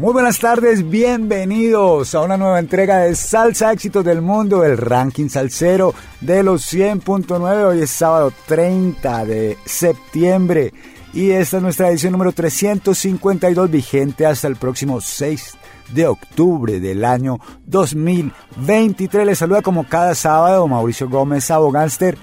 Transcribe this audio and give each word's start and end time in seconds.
Muy 0.00 0.14
buenas 0.14 0.38
tardes, 0.38 0.88
bienvenidos 0.88 2.14
a 2.14 2.22
una 2.22 2.38
nueva 2.38 2.58
entrega 2.58 3.00
de 3.00 3.14
Salsa 3.14 3.70
Éxitos 3.70 4.02
del 4.02 4.22
Mundo, 4.22 4.64
el 4.64 4.78
ranking 4.78 5.28
salsero 5.28 5.92
de 6.22 6.42
los 6.42 6.72
100.9. 6.72 7.64
Hoy 7.66 7.82
es 7.82 7.90
sábado 7.90 8.32
30 8.46 9.26
de 9.26 9.58
septiembre 9.66 10.72
y 11.12 11.32
esta 11.32 11.58
es 11.58 11.62
nuestra 11.62 11.90
edición 11.90 12.12
número 12.12 12.32
352 12.32 13.70
vigente 13.70 14.24
hasta 14.24 14.48
el 14.48 14.56
próximo 14.56 15.02
6 15.02 15.58
de 15.92 16.06
octubre 16.06 16.80
del 16.80 17.04
año 17.04 17.38
2023. 17.66 19.26
Les 19.26 19.38
saluda 19.38 19.60
como 19.60 19.86
cada 19.86 20.14
sábado 20.14 20.66
Mauricio 20.66 21.10
Gómez, 21.10 21.50
abogánster 21.50 22.16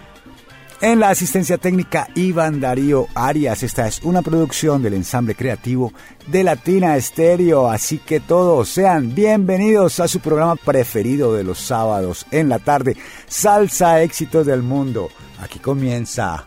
en 0.82 1.00
la 1.00 1.10
asistencia 1.10 1.58
técnica, 1.58 2.08
Iván 2.16 2.60
Darío 2.60 3.08
Arias. 3.16 3.64
Esta 3.64 3.88
es 3.88 4.02
una 4.04 4.22
producción 4.22 4.82
del 4.82 4.94
ensamble 4.94 5.36
creativo 5.36 5.94
de 6.28 6.44
Latina 6.44 6.96
Estéreo. 6.96 7.70
Así 7.70 7.98
que 7.98 8.20
todos 8.20 8.70
sean 8.70 9.14
bienvenidos 9.16 10.00
a 10.00 10.08
su 10.08 10.20
programa 10.20 10.56
preferido 10.56 11.34
de 11.34 11.44
los 11.44 11.60
sábados 11.60 12.26
en 12.32 12.50
la 12.50 12.60
tarde, 12.60 12.98
Salsa 13.28 14.02
Éxitos 14.02 14.46
del 14.46 14.64
Mundo. 14.64 15.10
Aquí 15.42 15.60
comienza. 15.60 16.46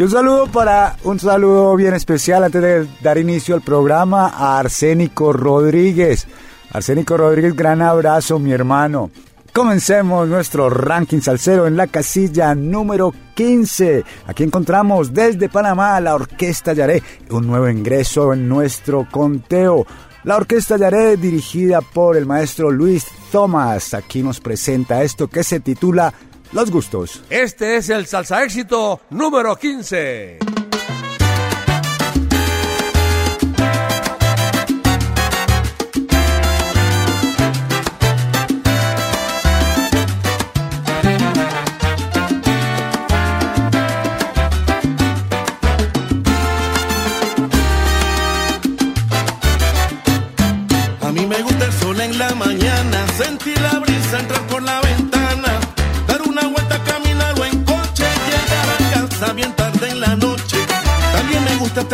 Y 0.00 0.02
un 0.02 0.10
saludo 0.10 0.46
para 0.46 0.96
un 1.04 1.20
saludo 1.20 1.76
bien 1.76 1.92
especial 1.92 2.42
antes 2.42 2.62
de 2.62 2.88
dar 3.02 3.18
inicio 3.18 3.54
al 3.54 3.60
programa 3.60 4.28
a 4.28 4.58
Arsénico 4.58 5.30
Rodríguez. 5.34 6.26
Arsénico 6.72 7.18
Rodríguez, 7.18 7.54
gran 7.54 7.82
abrazo, 7.82 8.38
mi 8.38 8.50
hermano. 8.50 9.10
Comencemos 9.52 10.26
nuestro 10.26 10.70
ranking 10.70 11.20
salsero 11.20 11.66
en 11.66 11.76
la 11.76 11.86
casilla 11.86 12.54
número 12.54 13.12
15. 13.34 14.02
Aquí 14.26 14.42
encontramos 14.42 15.12
desde 15.12 15.50
Panamá 15.50 16.00
la 16.00 16.14
Orquesta 16.14 16.72
Yaré, 16.72 17.02
un 17.28 17.46
nuevo 17.46 17.68
ingreso 17.68 18.32
en 18.32 18.48
nuestro 18.48 19.06
conteo. 19.10 19.86
La 20.24 20.38
Orquesta 20.38 20.78
Yaré, 20.78 21.18
dirigida 21.18 21.82
por 21.82 22.16
el 22.16 22.24
maestro 22.24 22.70
Luis 22.70 23.06
Thomas, 23.30 23.92
aquí 23.92 24.22
nos 24.22 24.40
presenta 24.40 25.02
esto 25.02 25.28
que 25.28 25.44
se 25.44 25.60
titula 25.60 26.14
los 26.52 26.70
gustos. 26.70 27.22
Este 27.30 27.76
es 27.76 27.88
el 27.90 28.06
salsa 28.06 28.42
éxito 28.44 29.00
número 29.10 29.56
15. 29.56 30.49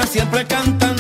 Siempre 0.05 0.45
cantando, 0.45 0.96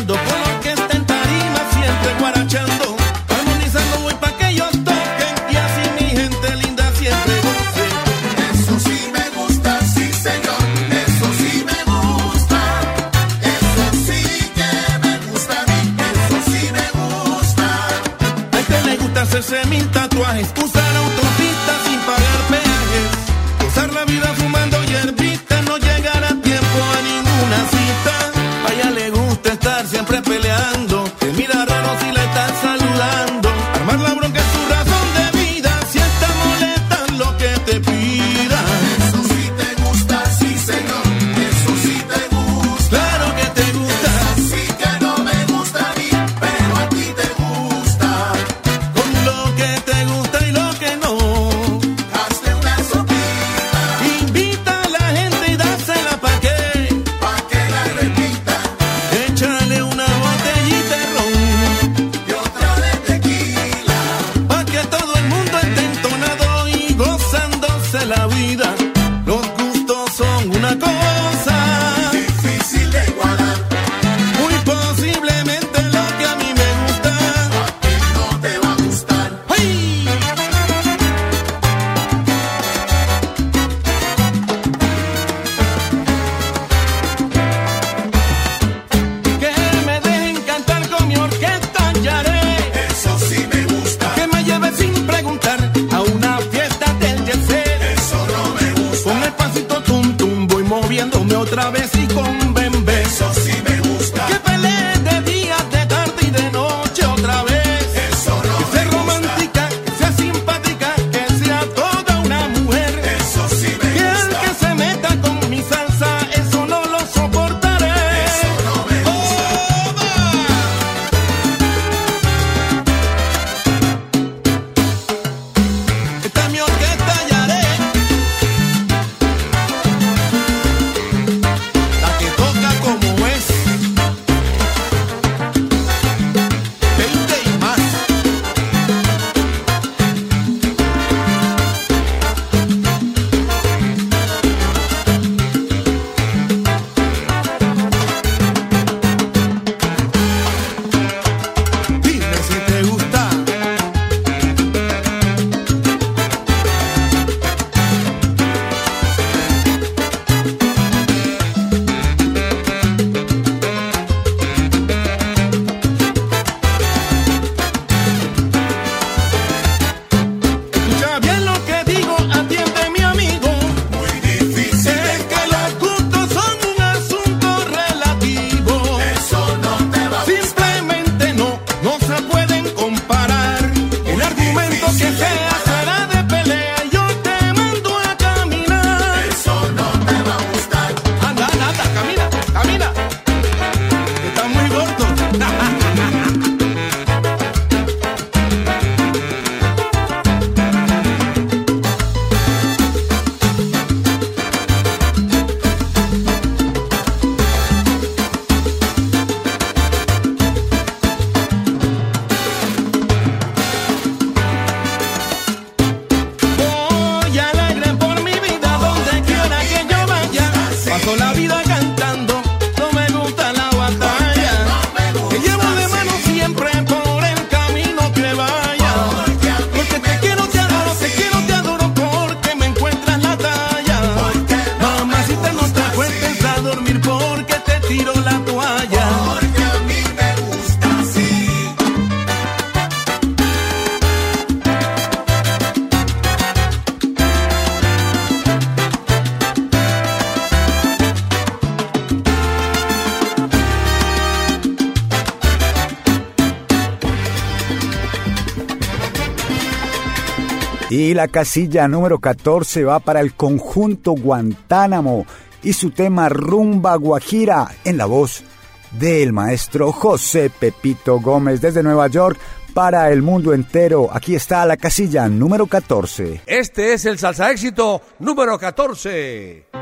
la 261.17 261.29
casilla 261.29 261.89
número 261.89 262.19
14 262.19 262.85
va 262.85 263.01
para 263.01 263.21
el 263.21 263.33
conjunto 263.33 264.13
Guantánamo 264.13 265.27
y 265.63 265.73
su 265.73 265.91
tema 265.91 266.29
Rumba 266.29 266.95
Guajira 266.97 267.69
en 267.85 267.97
la 267.97 268.05
voz 268.05 268.45
del 268.93 269.33
maestro 269.33 269.93
José 269.93 270.51
Pepito 270.51 271.19
Gómez 271.19 271.61
desde 271.63 271.83
Nueva 271.83 272.09
York 272.09 272.39
para 272.75 273.11
el 273.11 273.23
mundo 273.23 273.55
entero. 273.55 274.11
Aquí 274.13 274.35
está 274.35 274.67
la 274.67 274.77
casilla 274.77 275.27
número 275.29 275.67
14. 275.67 276.43
Este 276.47 276.93
es 276.93 277.07
el 277.07 277.19
salsa 277.19 277.51
éxito 277.51 278.03
número 278.19 278.59
14. 278.59 279.76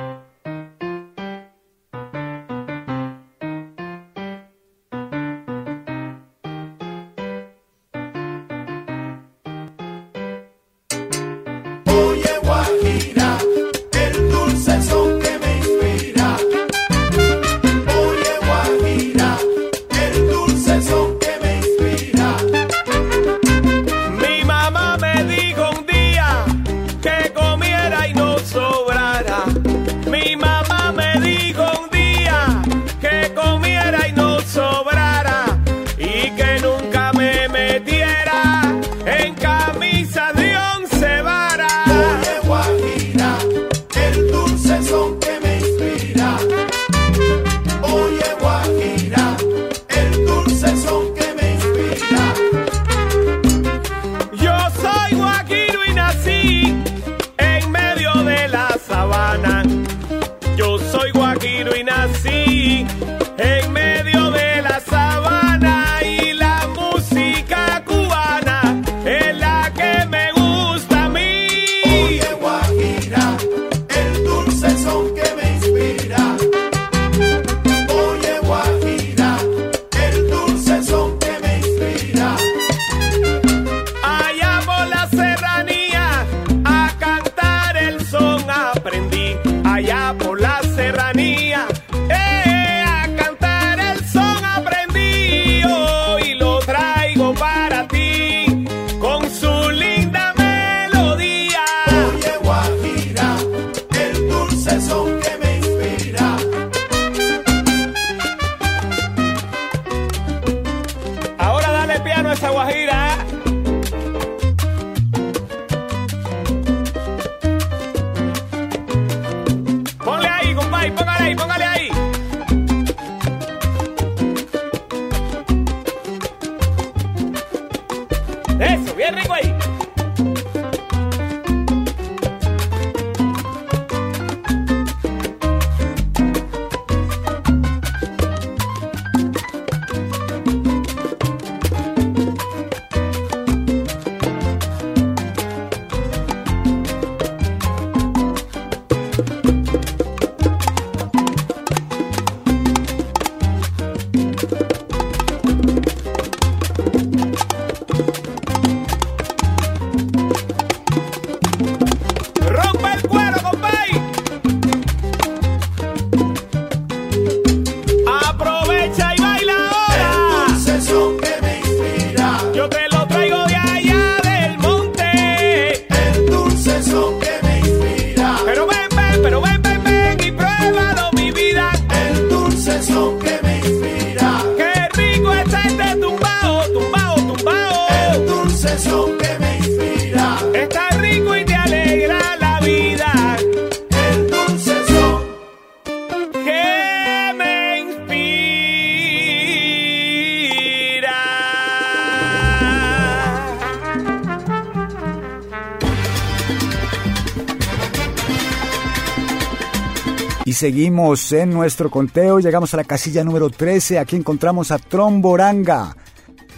Seguimos 210.64 211.30
en 211.33 211.50
nuestro 211.50 211.90
conteo. 211.90 212.40
Llegamos 212.40 212.73
a 212.73 212.78
la 212.78 212.85
casilla 212.85 213.23
número 213.23 213.50
13. 213.50 213.99
Aquí 213.99 214.16
encontramos 214.16 214.71
a 214.71 214.78
Tromboranga. 214.78 215.94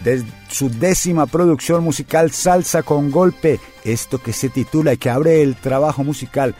De 0.01 0.23
su 0.47 0.69
décima 0.69 1.25
producción 1.25 1.83
musical 1.83 2.31
Salsa 2.31 2.83
con 2.83 3.11
Golpe. 3.11 3.59
Esto 3.83 4.19
que 4.19 4.31
se 4.31 4.47
titula 4.47 4.93
y 4.93 4.97
que 4.97 5.09
abre 5.09 5.41
el 5.41 5.57
trabajo 5.57 6.05
musical. 6.05 6.55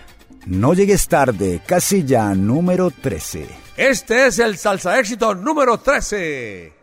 No 0.45 0.73
llegues 0.73 1.07
tarde. 1.07 1.61
Casilla 1.65 2.35
número 2.35 2.91
13. 2.91 3.47
Este 3.77 4.27
es 4.27 4.39
el 4.39 4.57
salsa 4.57 4.99
éxito 4.99 5.33
número 5.33 5.77
13. 5.77 6.76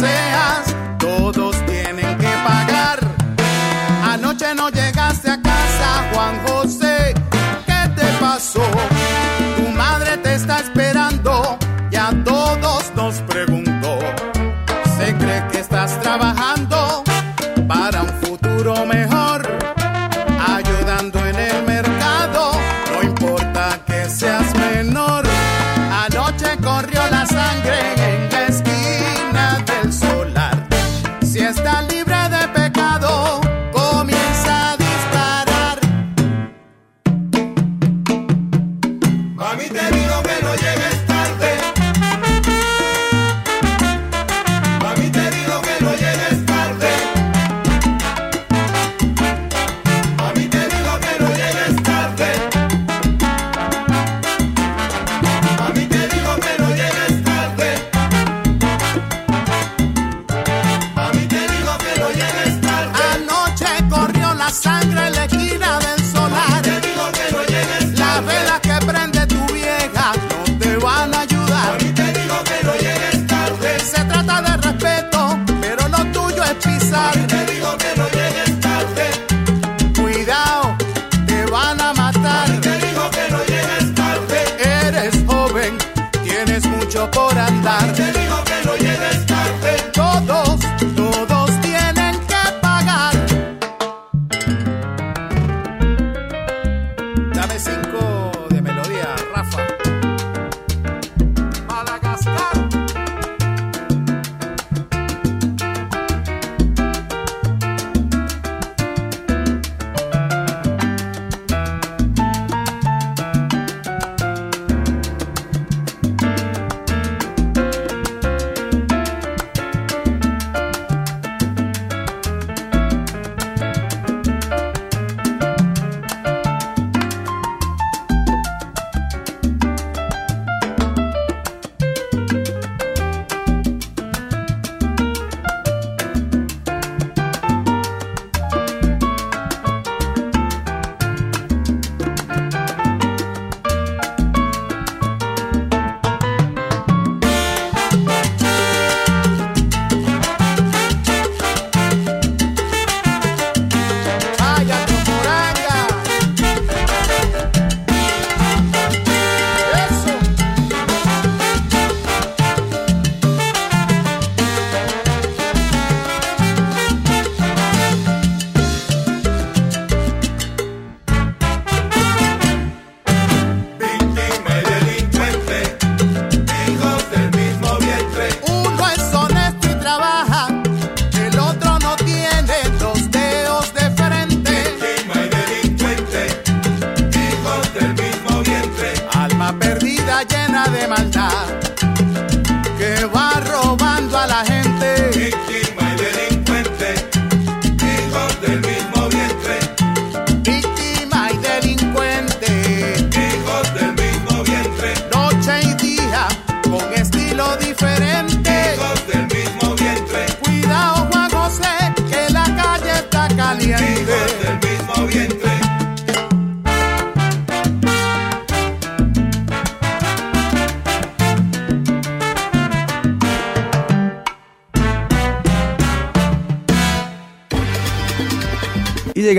say. 0.00 0.29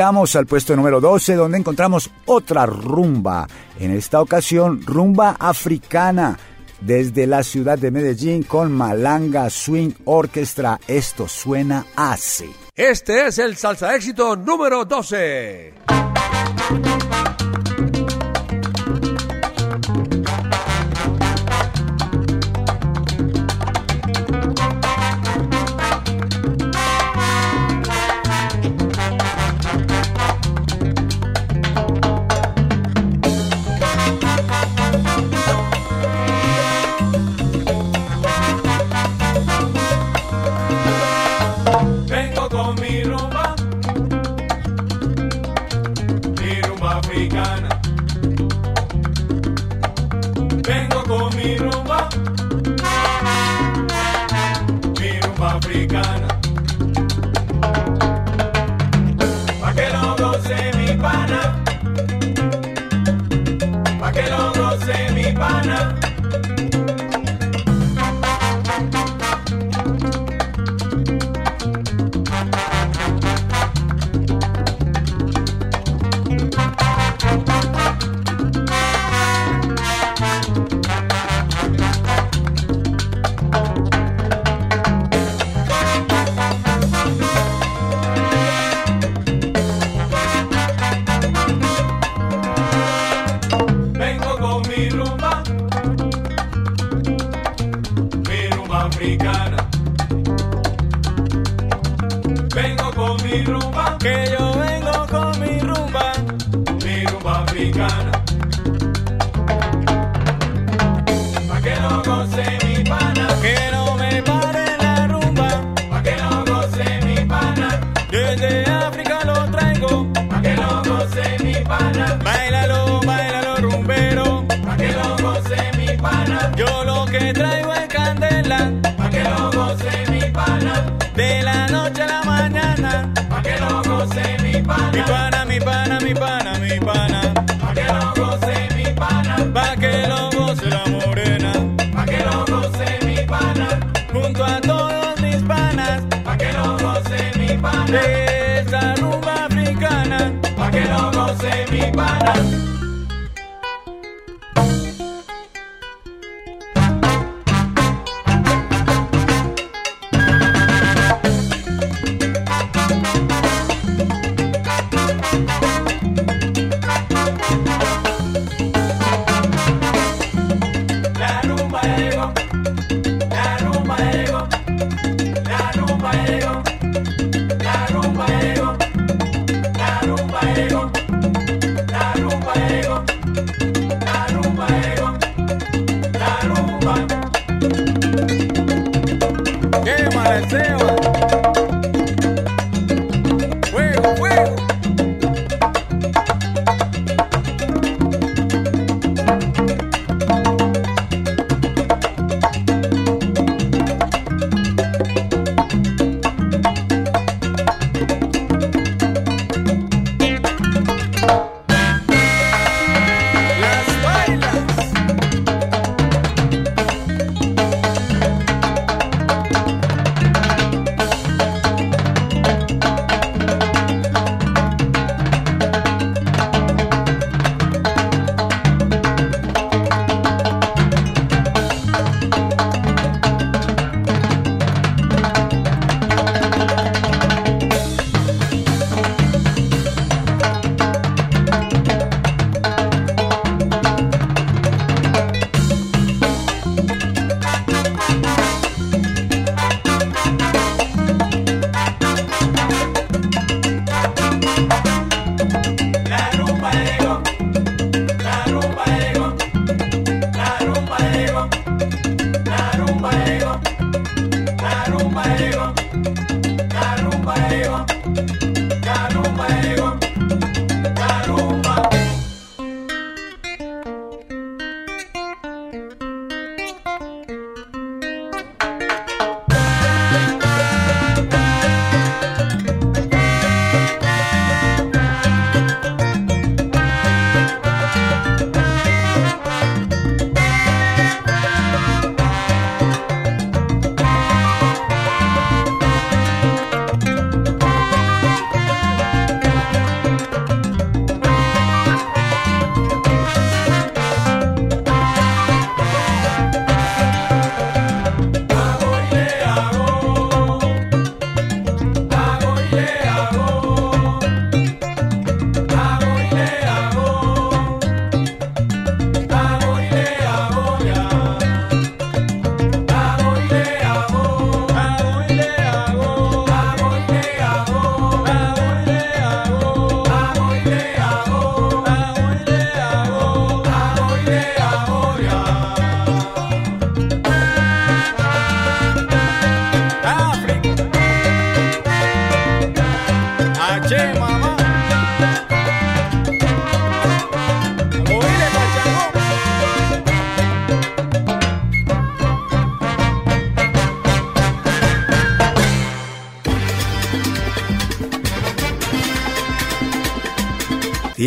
llegamos 0.01 0.35
al 0.35 0.47
puesto 0.47 0.75
número 0.75 0.99
12 0.99 1.35
donde 1.35 1.59
encontramos 1.59 2.09
otra 2.25 2.65
rumba, 2.65 3.47
en 3.79 3.91
esta 3.91 4.19
ocasión 4.19 4.81
rumba 4.83 5.35
africana. 5.39 6.39
Desde 6.79 7.27
la 7.27 7.43
ciudad 7.43 7.77
de 7.77 7.91
Medellín 7.91 8.41
con 8.41 8.71
Malanga 8.71 9.47
Swing 9.51 9.91
Orchestra, 10.05 10.79
esto 10.87 11.27
suena 11.27 11.85
así. 11.95 12.51
Este 12.75 13.27
es 13.27 13.37
el 13.37 13.55
salsa 13.57 13.95
éxito 13.95 14.35
número 14.35 14.85
12. 14.85 15.73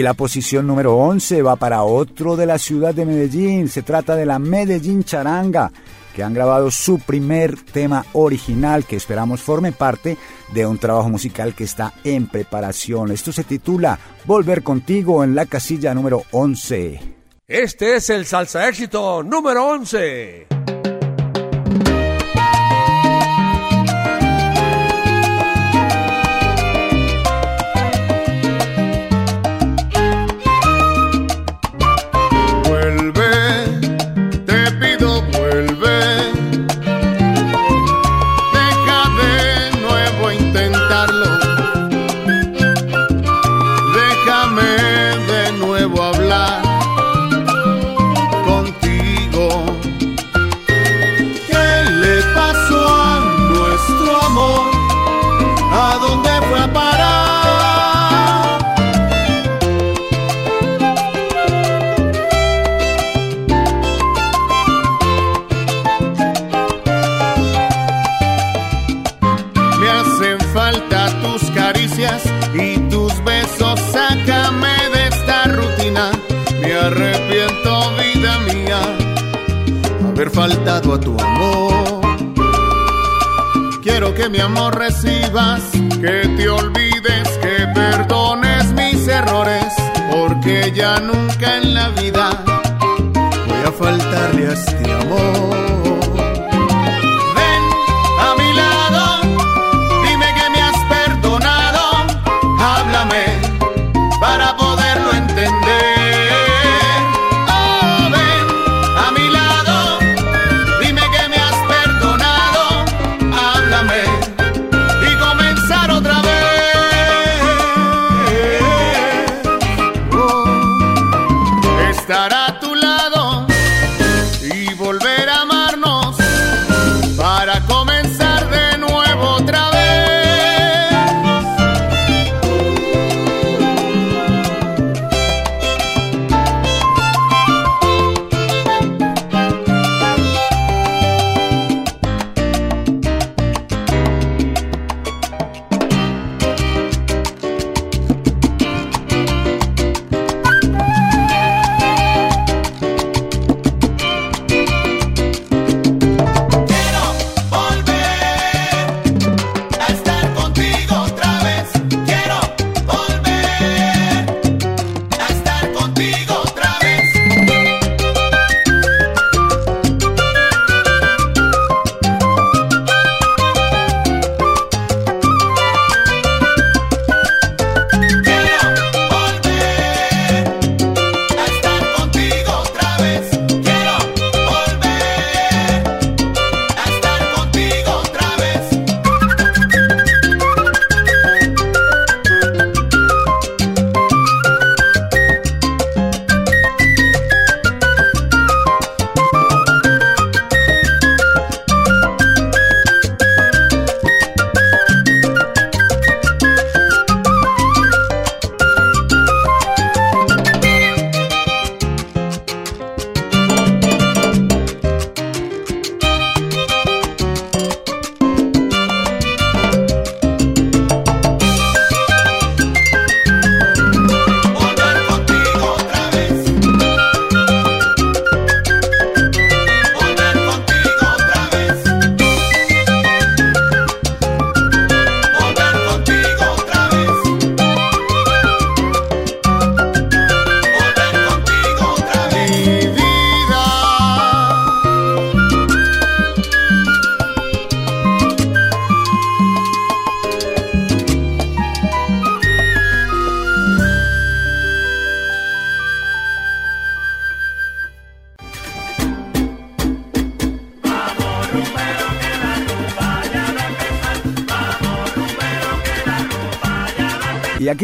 la 0.04 0.12
posición 0.12 0.66
número 0.66 0.96
11 0.98 1.40
va 1.40 1.56
para 1.56 1.82
otro 1.82 2.36
de 2.36 2.44
la 2.44 2.58
ciudad 2.58 2.94
de 2.94 3.06
Medellín. 3.06 3.68
Se 3.70 3.82
trata 3.82 4.14
de 4.14 4.26
la 4.26 4.38
Medellín 4.38 5.02
Charanga, 5.02 5.72
que 6.14 6.22
han 6.22 6.34
grabado 6.34 6.70
su 6.70 6.98
primer 6.98 7.56
tema 7.62 8.04
original 8.12 8.84
que 8.84 8.96
esperamos 8.96 9.40
forme 9.40 9.72
parte 9.72 10.18
de 10.52 10.66
un 10.66 10.76
trabajo 10.76 11.08
musical 11.08 11.54
que 11.54 11.64
está 11.64 11.94
en 12.04 12.26
preparación. 12.26 13.12
Esto 13.12 13.32
se 13.32 13.44
titula 13.44 13.98
Volver 14.26 14.62
contigo 14.62 15.24
en 15.24 15.34
la 15.34 15.46
casilla 15.46 15.94
número 15.94 16.22
11. 16.32 17.00
Este 17.48 17.96
es 17.96 18.10
el 18.10 18.26
salsa 18.26 18.68
éxito 18.68 19.22
número 19.22 19.66
11. 19.68 20.53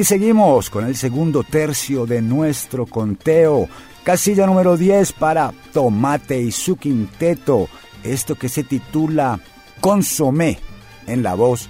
Aquí 0.00 0.06
seguimos 0.06 0.70
con 0.70 0.86
el 0.86 0.96
segundo 0.96 1.42
tercio 1.42 2.06
de 2.06 2.22
nuestro 2.22 2.86
conteo. 2.86 3.68
Casilla 4.02 4.46
número 4.46 4.78
10 4.78 5.12
para 5.12 5.52
Tomate 5.74 6.40
y 6.40 6.52
su 6.52 6.78
quinteto. 6.78 7.68
Esto 8.02 8.34
que 8.34 8.48
se 8.48 8.64
titula 8.64 9.38
Consomé 9.78 10.58
en 11.06 11.22
la 11.22 11.34
voz 11.34 11.68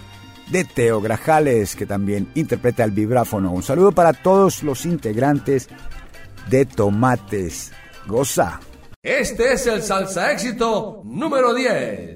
de 0.48 0.64
Teo 0.64 1.00
Grajales, 1.00 1.74
que 1.74 1.86
también 1.86 2.30
interpreta 2.36 2.84
el 2.84 2.92
vibráfono. 2.92 3.50
Un 3.50 3.64
saludo 3.64 3.90
para 3.90 4.12
todos 4.12 4.62
los 4.62 4.86
integrantes 4.86 5.68
de 6.48 6.66
Tomates. 6.66 7.72
Goza. 8.06 8.60
Este 9.02 9.54
es 9.54 9.66
el 9.66 9.82
salsa 9.82 10.30
éxito 10.30 11.02
número 11.04 11.52
10. 11.52 12.09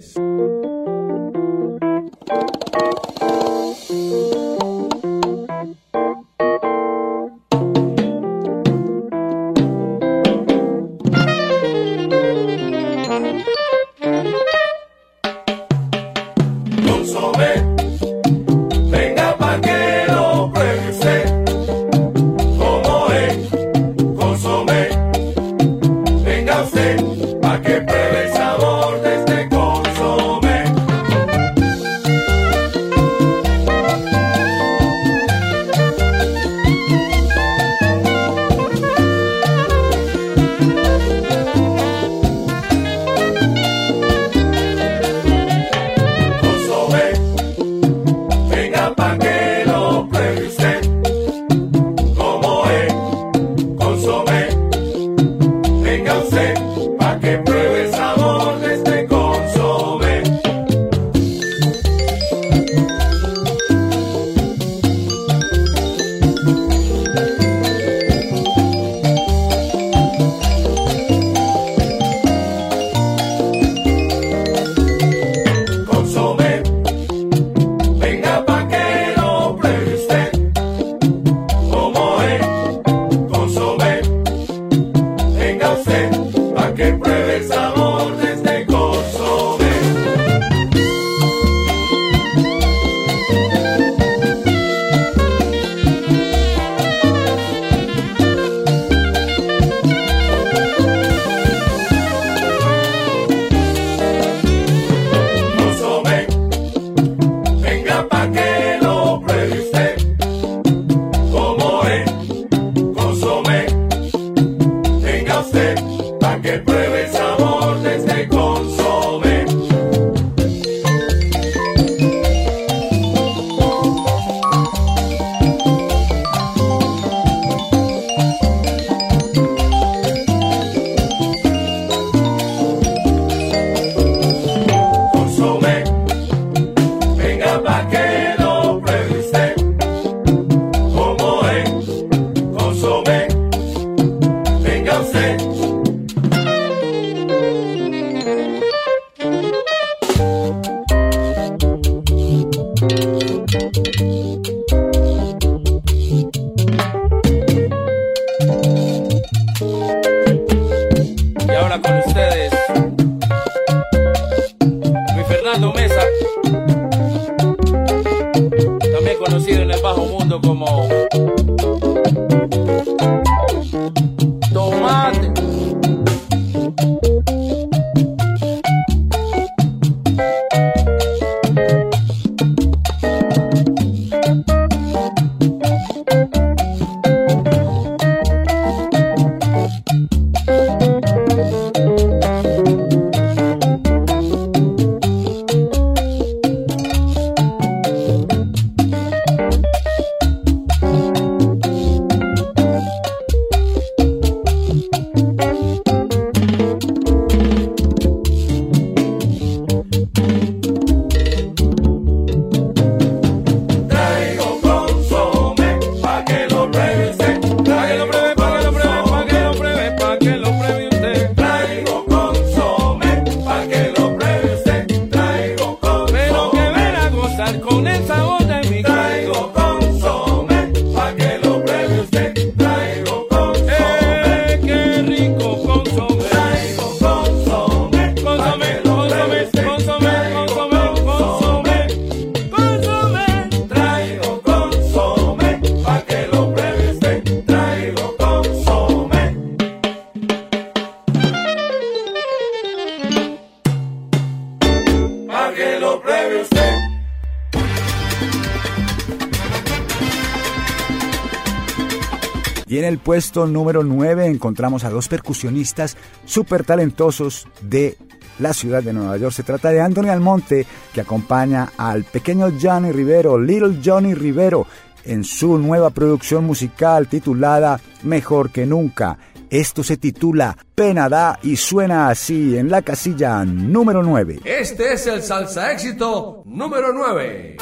puesto 263.05 263.47
número 263.47 263.85
9 263.85 264.27
encontramos 264.27 264.83
a 264.85 264.91
dos 264.91 265.09
percusionistas 265.09 265.97
súper 266.25 266.65
talentosos 266.65 267.47
de 267.61 267.97
la 268.39 268.53
ciudad 268.53 268.83
de 268.83 268.93
Nueva 268.93 269.17
York. 269.19 269.35
Se 269.35 269.43
trata 269.43 269.71
de 269.71 269.81
Anthony 269.81 270.09
Almonte, 270.09 270.67
que 270.93 271.03
acompaña 271.03 271.73
al 271.77 272.05
pequeño 272.05 272.53
Johnny 272.61 272.91
Rivero, 272.91 273.39
Little 273.39 273.79
Johnny 273.85 274.15
Rivero, 274.15 274.67
en 275.05 275.23
su 275.23 275.59
nueva 275.59 275.91
producción 275.91 276.45
musical 276.45 277.07
titulada 277.07 277.79
Mejor 278.03 278.51
que 278.51 278.65
Nunca. 278.67 279.19
Esto 279.51 279.85
se 279.85 279.99
titula 279.99 280.57
Pena 280.75 281.09
da 281.09 281.39
y 281.43 281.57
suena 281.57 282.09
así 282.09 282.57
en 282.57 282.71
la 282.71 282.83
casilla 282.83 283.45
número 283.45 284.03
9. 284.03 284.41
Este 284.45 284.95
es 284.95 285.07
el 285.07 285.23
salsa 285.23 285.71
éxito 285.71 286.43
número 286.47 286.93
9. 286.93 287.59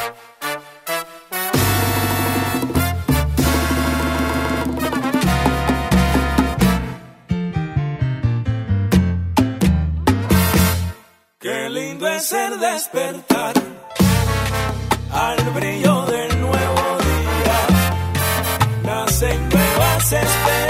hacer 12.23 12.57
despertar 12.57 13.53
al 15.11 15.39
brillo 15.55 16.07
del 16.07 16.41
nuevo 16.41 16.99
día. 17.09 17.59
Nacen 18.85 19.49
nuevas 19.49 20.13
esperanzas. 20.13 20.62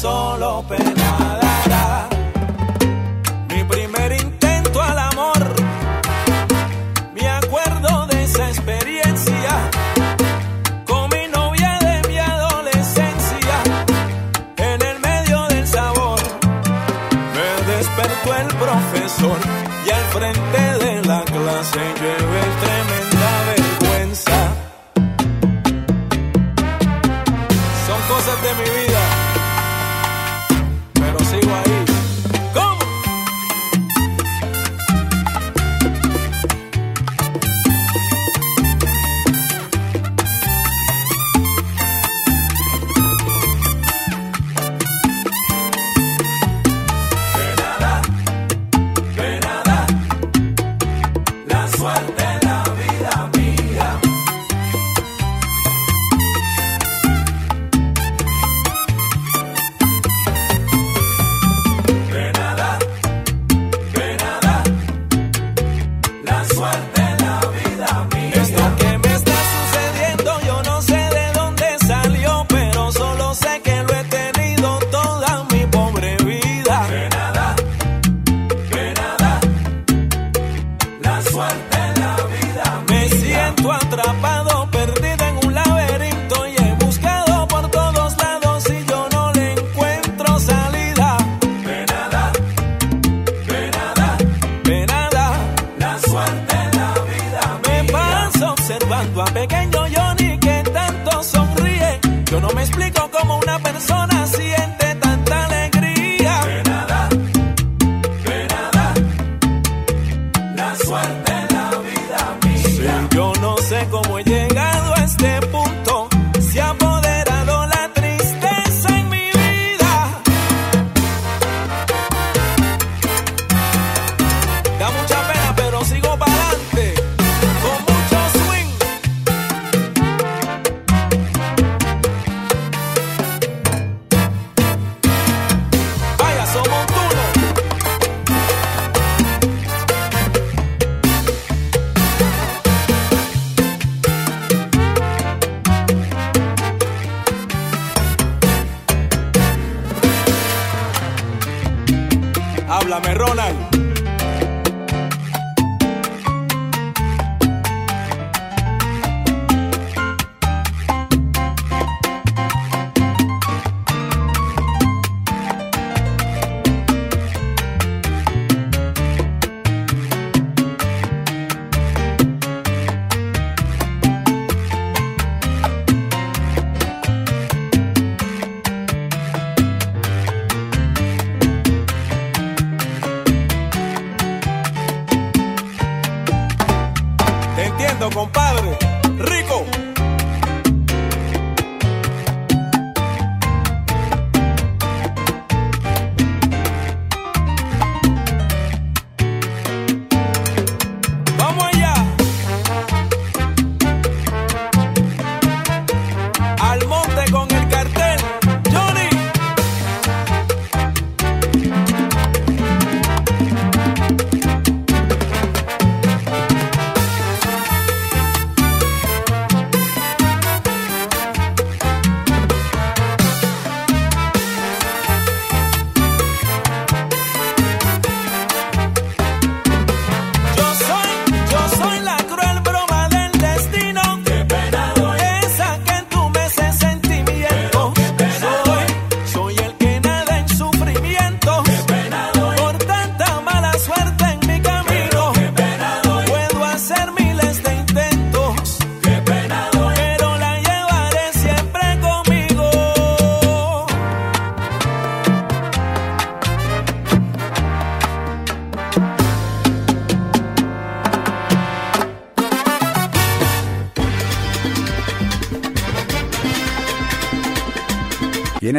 solo 0.00 0.62
pensar. 0.66 0.89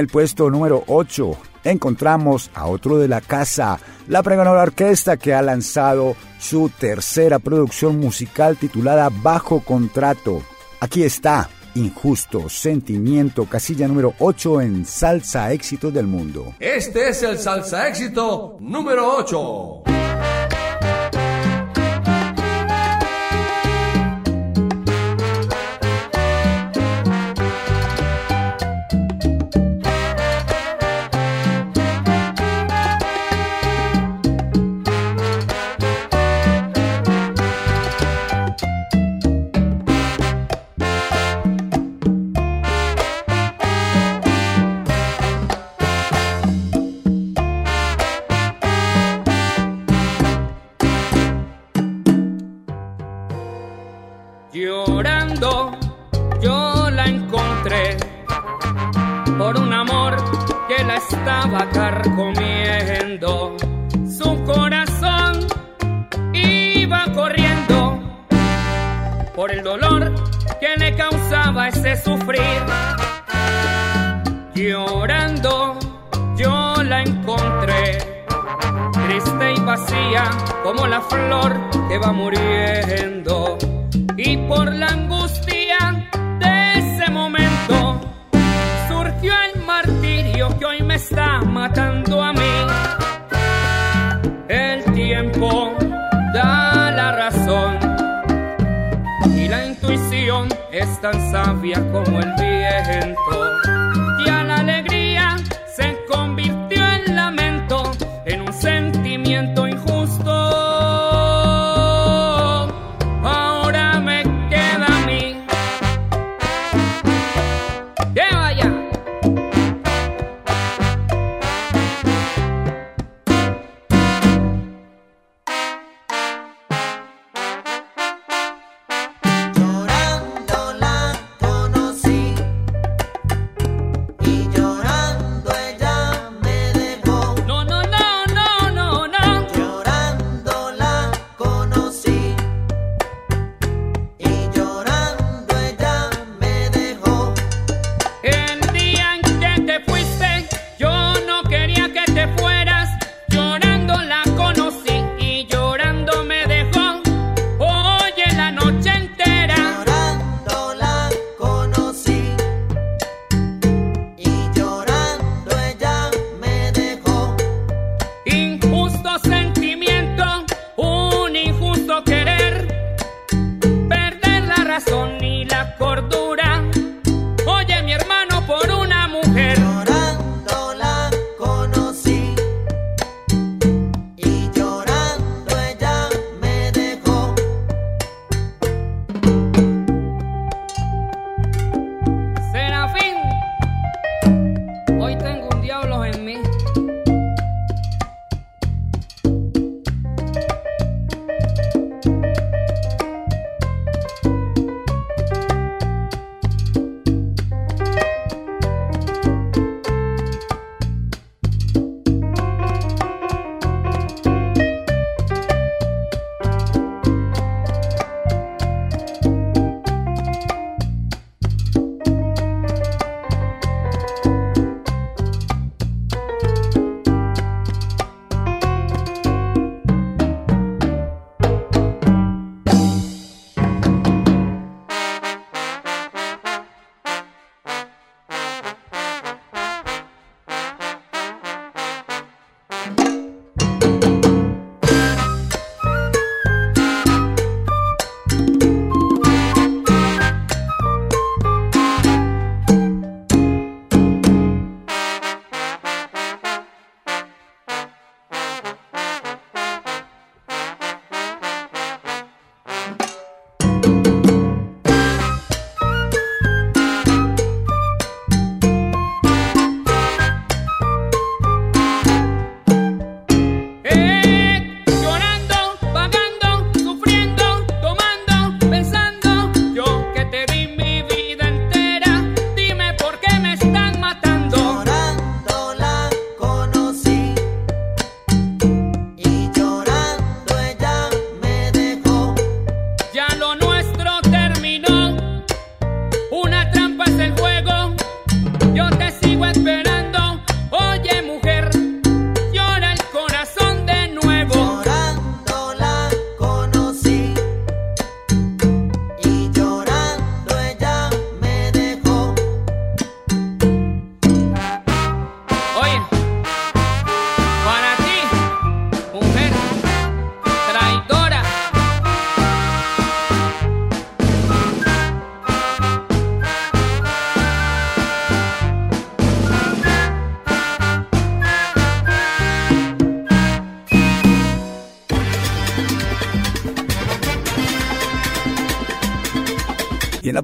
el 0.02 0.08
puesto 0.08 0.50
número 0.50 0.84
8 0.88 1.38
encontramos 1.64 2.50
a 2.56 2.66
otro 2.66 2.98
de 2.98 3.08
la 3.08 3.22
casa, 3.22 3.80
la 4.08 4.24
pregonora 4.24 4.64
orquesta 4.64 5.16
que 5.16 5.34
ha 5.34 5.44
lanzado 5.44 6.16
su 6.40 6.70
tercera 6.70 7.38
producción 7.38 8.00
musical 8.00 8.58
titulada 8.58 9.10
Bajo 9.10 9.60
Contrato. 9.60 10.42
Aquí 10.80 11.04
está, 11.04 11.50
Injusto 11.76 12.50
Sentimiento, 12.50 13.46
casilla 13.46 13.88
número 13.88 14.16
8 14.18 14.62
en 14.62 14.86
Salsa 14.86 15.54
Éxito 15.54 15.92
del 15.92 16.08
Mundo. 16.08 16.56
Este 16.60 17.10
es 17.10 17.22
el 17.22 17.38
Salsa 17.38 17.88
Éxito 17.88 18.58
número 18.60 19.18
8. 19.18 19.91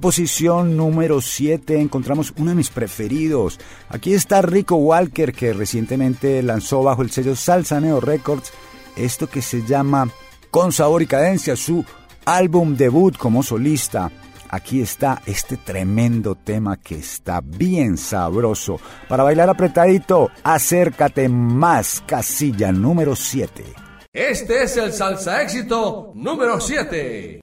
posición 0.07 0.77
número 0.77 1.19
7 1.19 1.81
encontramos 1.81 2.33
uno 2.37 2.51
de 2.51 2.55
mis 2.55 2.69
preferidos. 2.69 3.59
Aquí 3.89 4.13
está 4.13 4.41
Rico 4.41 4.77
Walker 4.77 5.33
que 5.33 5.51
recientemente 5.51 6.41
lanzó 6.41 6.81
bajo 6.81 7.01
el 7.01 7.11
sello 7.11 7.35
Salsaneo 7.35 7.99
Records 7.99 8.53
esto 8.95 9.27
que 9.27 9.41
se 9.41 9.63
llama 9.63 10.09
Con 10.49 10.71
Sabor 10.71 11.01
y 11.01 11.07
Cadencia, 11.07 11.57
su 11.57 11.83
álbum 12.23 12.77
debut 12.77 13.17
como 13.17 13.43
solista. 13.43 14.09
Aquí 14.49 14.79
está 14.79 15.21
este 15.25 15.57
tremendo 15.57 16.35
tema 16.35 16.77
que 16.77 16.99
está 16.99 17.41
bien 17.41 17.97
sabroso. 17.97 18.79
Para 19.09 19.23
bailar 19.23 19.49
apretadito, 19.49 20.31
acércate 20.41 21.27
más, 21.27 22.01
casilla 22.07 22.71
número 22.71 23.13
7. 23.13 23.61
Este 24.13 24.63
es 24.63 24.77
el 24.77 24.93
salsa 24.93 25.41
éxito 25.41 26.13
número 26.15 26.61
7. 26.61 27.41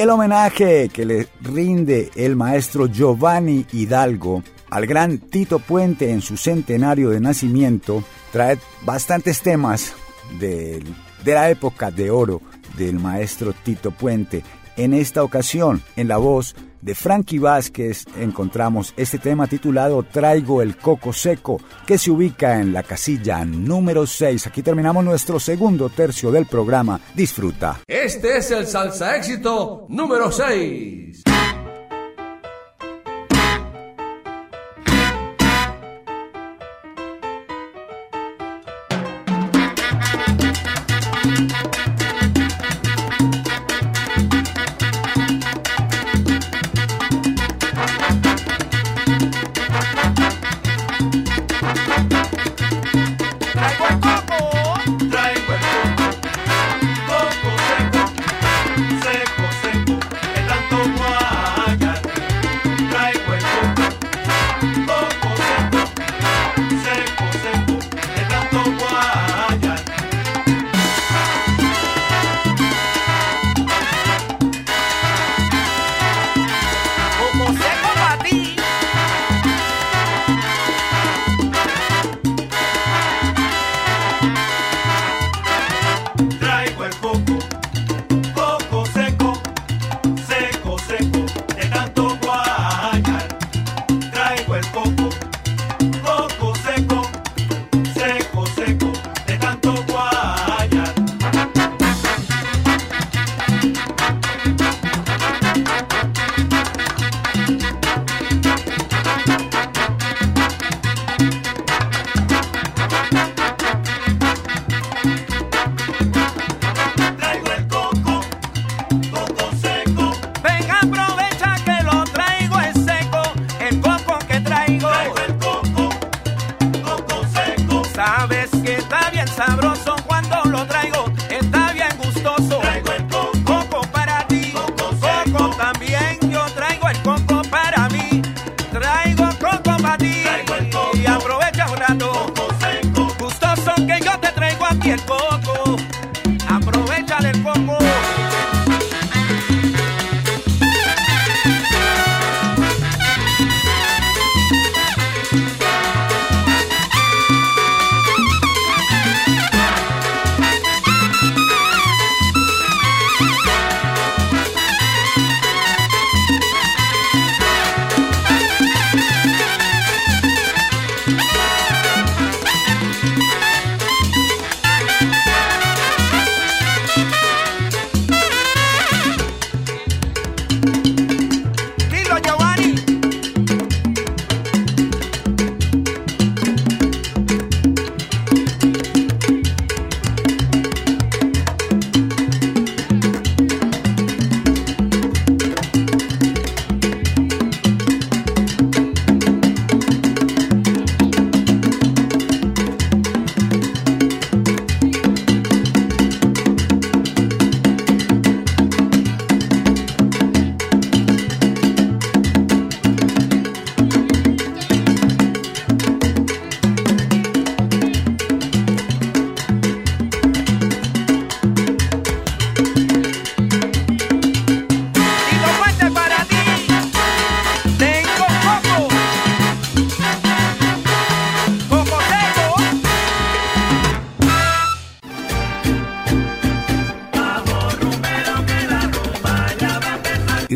el 0.00 0.10
homenaje 0.10 0.88
que 0.88 1.04
le 1.04 1.28
rinde 1.42 2.10
el 2.16 2.36
maestro 2.36 2.86
Giovanni 2.86 3.66
Hidalgo 3.72 4.42
al 4.68 4.86
gran 4.86 5.18
Tito 5.18 5.58
Puente 5.58 6.10
en 6.10 6.20
su 6.20 6.36
centenario 6.36 7.10
de 7.10 7.20
nacimiento 7.20 8.02
trae 8.32 8.58
bastantes 8.82 9.40
temas 9.42 9.94
de, 10.40 10.82
de 11.24 11.34
la 11.34 11.50
época 11.50 11.90
de 11.90 12.10
oro 12.10 12.42
del 12.76 12.98
maestro 12.98 13.52
Tito 13.52 13.90
Puente. 13.90 14.42
En 14.76 14.92
esta 14.92 15.22
ocasión, 15.22 15.82
en 15.94 16.08
la 16.08 16.16
voz 16.16 16.54
de 16.86 16.94
Frankie 16.94 17.40
Vázquez 17.40 18.04
encontramos 18.16 18.94
este 18.96 19.18
tema 19.18 19.48
titulado 19.48 20.04
Traigo 20.04 20.62
el 20.62 20.76
Coco 20.76 21.12
Seco, 21.12 21.60
que 21.84 21.98
se 21.98 22.12
ubica 22.12 22.60
en 22.60 22.72
la 22.72 22.84
casilla 22.84 23.44
número 23.44 24.06
6. 24.06 24.46
Aquí 24.46 24.62
terminamos 24.62 25.04
nuestro 25.04 25.40
segundo 25.40 25.88
tercio 25.88 26.30
del 26.30 26.46
programa. 26.46 27.00
Disfruta. 27.12 27.80
Este 27.88 28.38
es 28.38 28.52
el 28.52 28.68
salsa 28.68 29.16
éxito 29.16 29.86
número 29.88 30.30
6. 30.30 31.35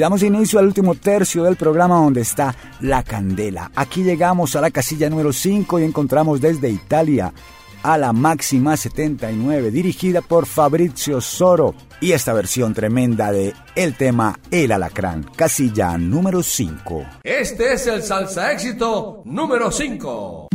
damos 0.00 0.22
inicio 0.22 0.58
al 0.58 0.66
último 0.66 0.94
tercio 0.94 1.44
del 1.44 1.56
programa 1.56 1.96
donde 1.96 2.22
está 2.22 2.54
la 2.80 3.02
candela. 3.02 3.70
Aquí 3.76 4.02
llegamos 4.02 4.56
a 4.56 4.60
la 4.60 4.70
casilla 4.70 5.08
número 5.08 5.32
5 5.32 5.78
y 5.78 5.84
encontramos 5.84 6.40
desde 6.40 6.70
Italia 6.70 7.32
a 7.82 7.96
la 7.96 8.12
máxima 8.12 8.76
79 8.76 9.70
dirigida 9.70 10.20
por 10.20 10.46
Fabrizio 10.46 11.20
Soro 11.20 11.74
y 12.00 12.12
esta 12.12 12.32
versión 12.32 12.74
tremenda 12.74 13.30
de 13.32 13.54
el 13.74 13.94
tema 13.94 14.38
El 14.50 14.72
Alacrán, 14.72 15.24
casilla 15.36 15.96
número 15.96 16.42
5. 16.42 17.04
Este 17.22 17.74
es 17.74 17.86
el 17.86 18.02
salsa 18.02 18.52
éxito 18.52 19.22
número 19.24 19.70
5. 19.70 20.48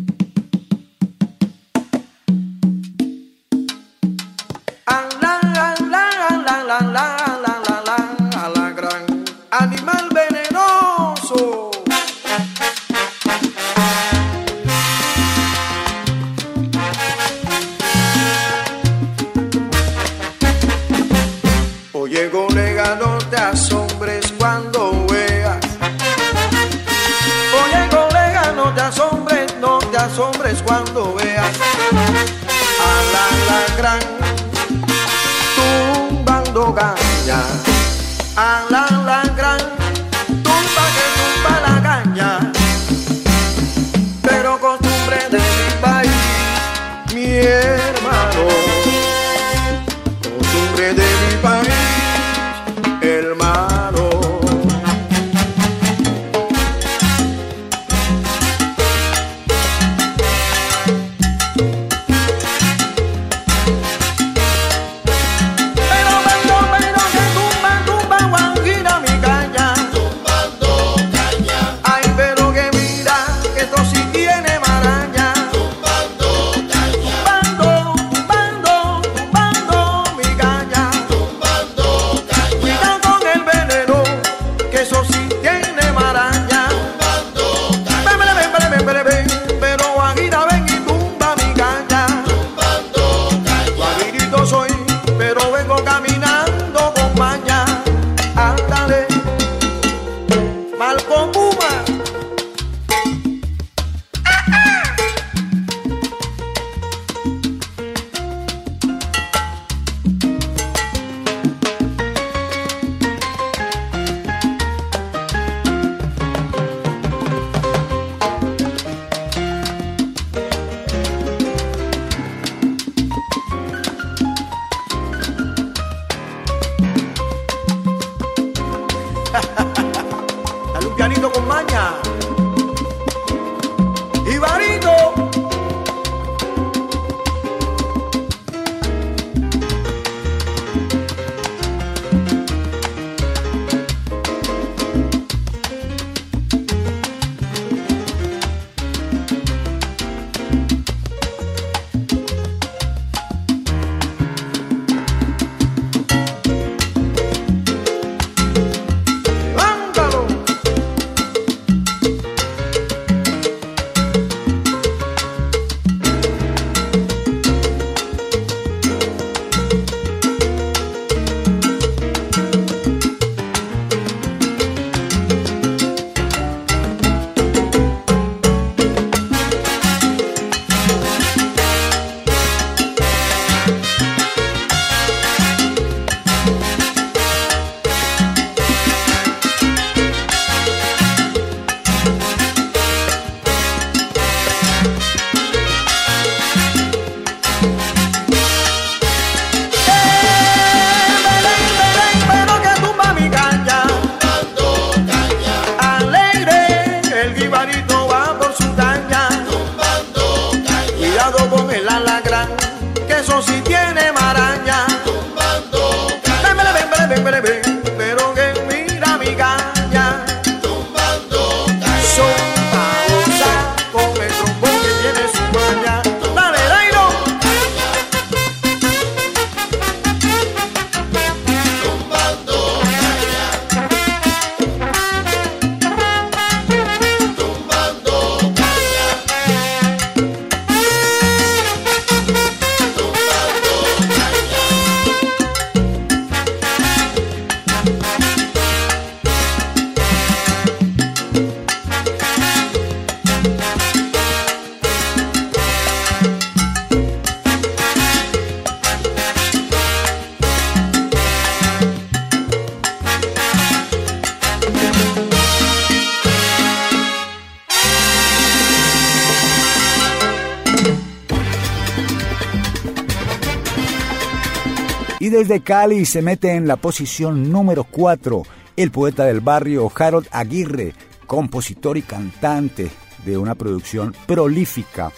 Cali 275.62 276.06
se 276.06 276.22
mete 276.22 276.52
en 276.52 276.68
la 276.68 276.76
posición 276.76 277.52
número 277.52 277.84
4 277.84 278.44
el 278.78 278.92
poeta 278.92 279.26
del 279.26 279.42
barrio 279.42 279.92
Harold 279.96 280.28
Aguirre, 280.32 280.94
compositor 281.26 281.98
y 281.98 282.02
cantante 282.02 282.92
de 283.26 283.38
una 283.38 283.56
producción 283.56 284.14
prolífica. 284.26 285.12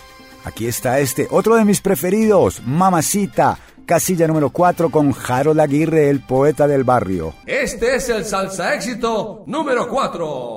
Aquí 0.46 0.68
está 0.68 1.00
este, 1.00 1.28
otro 1.30 1.56
de 1.56 1.66
mis 1.66 1.82
preferidos, 1.82 2.62
Mamacita, 2.66 3.58
casilla 3.86 4.28
número 4.28 4.50
4 4.50 4.90
con 4.90 5.14
Harold 5.28 5.60
Aguirre, 5.60 6.10
el 6.10 6.22
poeta 6.22 6.68
del 6.68 6.84
barrio. 6.84 7.34
Este 7.46 7.96
es 7.96 8.08
el 8.10 8.24
salsa 8.24 8.76
éxito 8.76 9.44
número 9.48 9.90
4. 9.90 10.57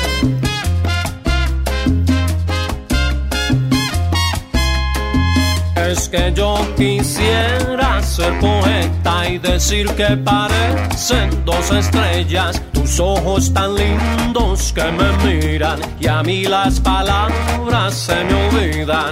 Que 6.11 6.33
yo 6.33 6.55
quisiera 6.75 8.03
ser 8.03 8.37
poeta 8.39 9.29
y 9.29 9.37
decir 9.37 9.87
que 9.95 10.17
parecen 10.17 11.29
dos 11.45 11.71
estrellas, 11.71 12.61
tus 12.73 12.99
ojos 12.99 13.53
tan 13.53 13.75
lindos 13.75 14.73
que 14.73 14.83
me 14.91 15.09
miran 15.23 15.79
y 16.01 16.07
a 16.07 16.21
mí 16.21 16.43
las 16.43 16.81
palabras 16.81 17.93
se 17.93 18.23
me 18.25 18.33
olvidan 18.33 19.11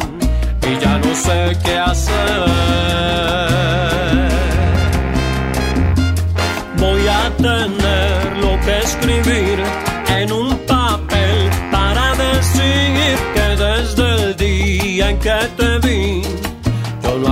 y 0.62 0.78
ya 0.84 0.98
no 0.98 1.16
sé 1.16 1.58
qué 1.64 1.78
hacer. 1.78 2.44
Voy 6.78 7.08
a 7.08 7.32
tener 7.38 8.38
lo 8.42 8.60
que 8.66 8.80
escribir 8.80 9.89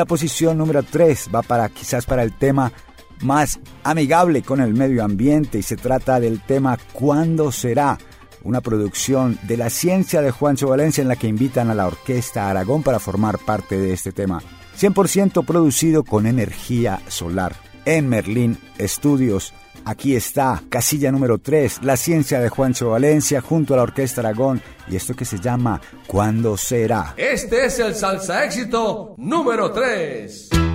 La 0.00 0.06
posición 0.06 0.56
número 0.56 0.82
3 0.82 1.28
va 1.34 1.42
para 1.42 1.68
quizás 1.68 2.06
para 2.06 2.22
el 2.22 2.32
tema 2.32 2.72
más 3.20 3.60
amigable 3.84 4.40
con 4.40 4.62
el 4.62 4.72
medio 4.72 5.04
ambiente 5.04 5.58
y 5.58 5.62
se 5.62 5.76
trata 5.76 6.18
del 6.18 6.40
tema 6.40 6.78
¿Cuándo 6.94 7.52
será? 7.52 7.98
Una 8.42 8.62
producción 8.62 9.38
de 9.42 9.58
la 9.58 9.68
ciencia 9.68 10.22
de 10.22 10.30
Juancho 10.30 10.68
Valencia 10.68 11.02
en 11.02 11.08
la 11.08 11.16
que 11.16 11.28
invitan 11.28 11.68
a 11.68 11.74
la 11.74 11.86
Orquesta 11.86 12.48
Aragón 12.48 12.82
para 12.82 12.98
formar 12.98 13.38
parte 13.40 13.78
de 13.78 13.92
este 13.92 14.10
tema. 14.10 14.42
100% 14.78 15.44
producido 15.44 16.02
con 16.02 16.24
energía 16.24 17.02
solar. 17.08 17.54
En 17.84 18.08
Merlín 18.08 18.56
Estudios. 18.78 19.52
Aquí 19.84 20.14
está, 20.14 20.62
casilla 20.68 21.10
número 21.10 21.38
3, 21.38 21.80
la 21.82 21.96
ciencia 21.96 22.40
de 22.40 22.48
Juancho 22.48 22.90
Valencia 22.90 23.40
junto 23.40 23.74
a 23.74 23.78
la 23.78 23.82
Orquesta 23.84 24.20
Aragón 24.20 24.60
y 24.88 24.96
esto 24.96 25.14
que 25.14 25.24
se 25.24 25.38
llama 25.38 25.80
¿Cuándo 26.06 26.56
será? 26.56 27.14
Este 27.16 27.66
es 27.66 27.78
el 27.78 27.94
salsa 27.94 28.44
éxito 28.44 29.14
número 29.18 29.72
3. 29.72 30.69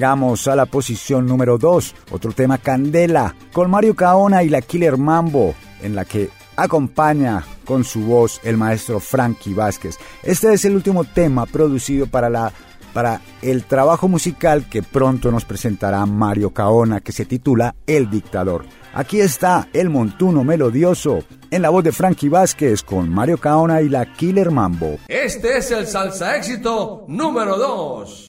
Llegamos 0.00 0.48
a 0.48 0.56
la 0.56 0.64
posición 0.64 1.26
número 1.26 1.58
2, 1.58 1.94
otro 2.10 2.32
tema 2.32 2.56
Candela, 2.56 3.34
con 3.52 3.70
Mario 3.70 3.94
Caona 3.94 4.42
y 4.42 4.48
la 4.48 4.62
Killer 4.62 4.96
Mambo, 4.96 5.54
en 5.82 5.94
la 5.94 6.06
que 6.06 6.30
acompaña 6.56 7.44
con 7.66 7.84
su 7.84 8.00
voz 8.06 8.40
el 8.42 8.56
maestro 8.56 8.98
Frankie 8.98 9.52
Vázquez. 9.52 9.98
Este 10.22 10.54
es 10.54 10.64
el 10.64 10.74
último 10.74 11.04
tema 11.04 11.44
producido 11.44 12.06
para 12.06 12.30
la 12.30 12.50
para 12.94 13.20
el 13.42 13.64
trabajo 13.64 14.08
musical 14.08 14.70
que 14.70 14.82
pronto 14.82 15.30
nos 15.30 15.44
presentará 15.44 16.06
Mario 16.06 16.48
Caona 16.48 17.00
que 17.00 17.12
se 17.12 17.26
titula 17.26 17.74
El 17.86 18.08
Dictador. 18.08 18.64
Aquí 18.94 19.20
está 19.20 19.68
el 19.74 19.90
montuno 19.90 20.44
melodioso 20.44 21.18
en 21.50 21.60
la 21.60 21.68
voz 21.68 21.84
de 21.84 21.92
Frankie 21.92 22.30
Vázquez 22.30 22.82
con 22.82 23.10
Mario 23.10 23.36
Caona 23.36 23.82
y 23.82 23.90
la 23.90 24.10
Killer 24.14 24.50
Mambo. 24.50 24.96
Este 25.08 25.58
es 25.58 25.70
el 25.72 25.86
salsa 25.86 26.38
éxito 26.38 27.04
número 27.06 27.58
2. 27.58 28.28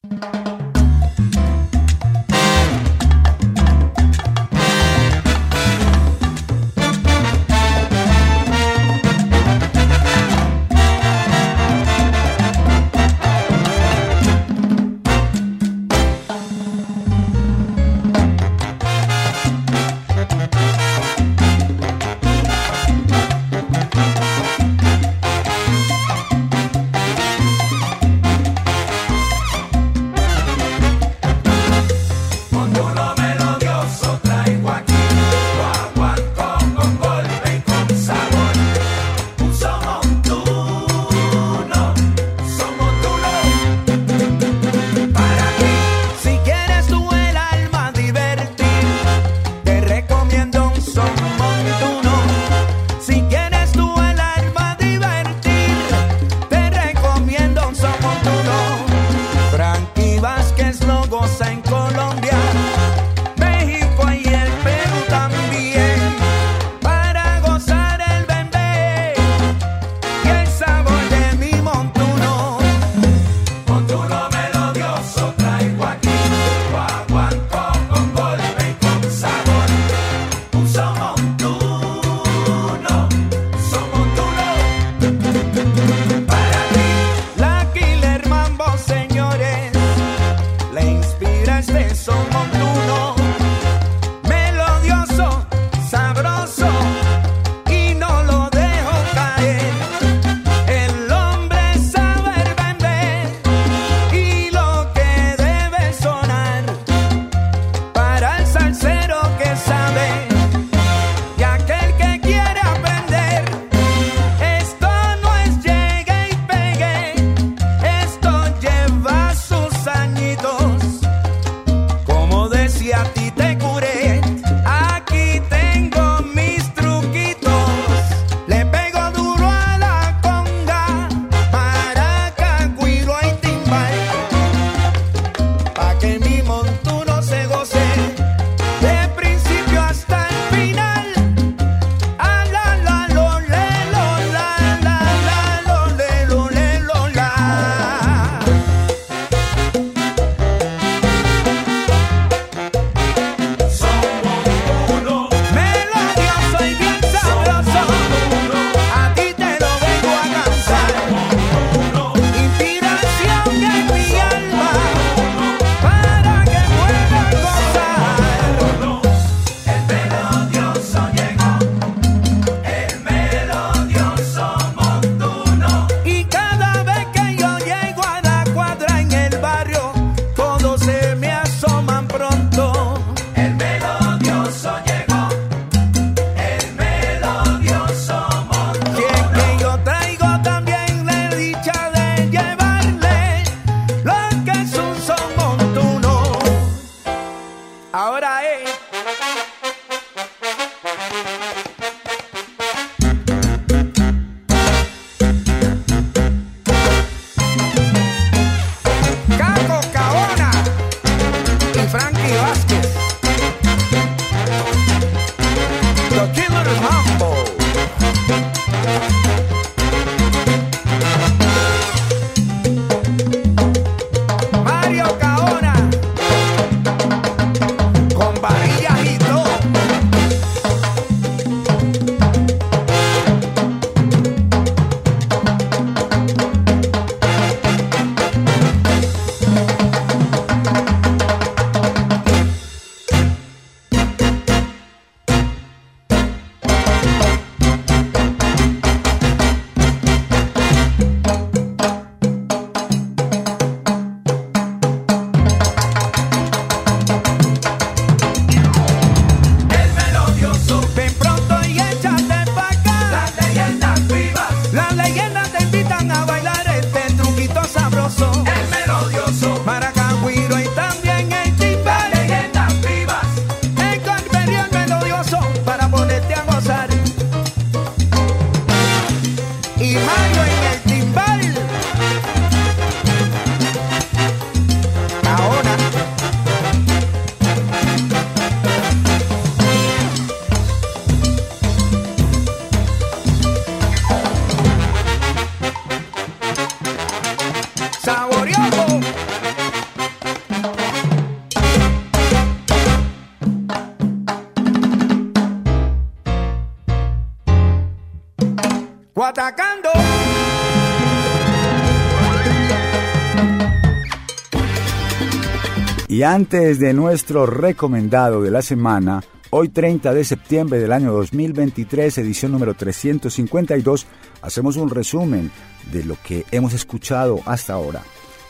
Y 316.21 316.23
antes 316.23 316.77
de 316.77 316.93
nuestro 316.93 317.47
recomendado 317.47 318.43
de 318.43 318.51
la 318.51 318.61
semana, 318.61 319.23
hoy 319.49 319.69
30 319.69 320.13
de 320.13 320.23
septiembre 320.23 320.77
del 320.77 320.91
año 320.91 321.11
2023, 321.13 322.15
edición 322.19 322.51
número 322.51 322.75
352, 322.75 324.05
hacemos 324.43 324.77
un 324.77 324.91
resumen 324.91 325.49
de 325.91 326.03
lo 326.03 326.15
que 326.23 326.45
hemos 326.51 326.73
escuchado 326.73 327.39
hasta 327.47 327.73
ahora. 327.73 328.03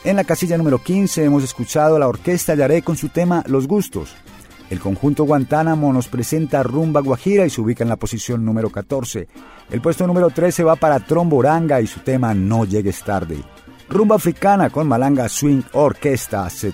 En 0.04 0.16
la 0.16 0.24
casilla 0.24 0.58
número 0.58 0.82
15 0.82 1.24
hemos 1.24 1.44
escuchado 1.44 1.96
a 1.96 1.98
la 1.98 2.08
orquesta 2.08 2.54
Yaré 2.54 2.82
con 2.82 2.98
su 2.98 3.08
tema 3.08 3.42
Los 3.46 3.66
Gustos. 3.66 4.16
El 4.68 4.78
conjunto 4.78 5.24
Guantánamo 5.24 5.94
nos 5.94 6.08
presenta 6.08 6.62
Rumba 6.62 7.00
Guajira 7.00 7.46
y 7.46 7.48
se 7.48 7.62
ubica 7.62 7.84
en 7.84 7.88
la 7.88 7.96
posición 7.96 8.44
número 8.44 8.68
14. 8.68 9.28
El 9.70 9.80
puesto 9.80 10.06
número 10.06 10.28
13 10.28 10.62
va 10.62 10.76
para 10.76 11.00
Tromboranga 11.00 11.80
y 11.80 11.86
su 11.86 12.00
tema 12.00 12.34
No 12.34 12.66
llegues 12.66 13.02
tarde. 13.02 13.38
Rumba 13.88 14.16
Africana 14.16 14.68
con 14.68 14.86
Malanga 14.86 15.26
Swing 15.30 15.62
Orquesta 15.72 16.50
se, 16.50 16.70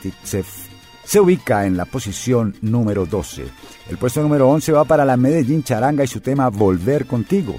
se 1.09 1.20
ubica 1.20 1.64
en 1.64 1.78
la 1.78 1.86
posición 1.86 2.55
número 2.60 3.06
12. 3.06 3.47
El 3.89 3.97
puesto 3.97 4.20
número 4.20 4.47
11 4.51 4.72
va 4.72 4.85
para 4.85 5.06
la 5.06 5.16
Medellín 5.16 5.62
Charanga 5.62 6.05
y 6.05 6.06
su 6.06 6.20
tema 6.20 6.51
Volver 6.51 7.06
contigo. 7.06 7.56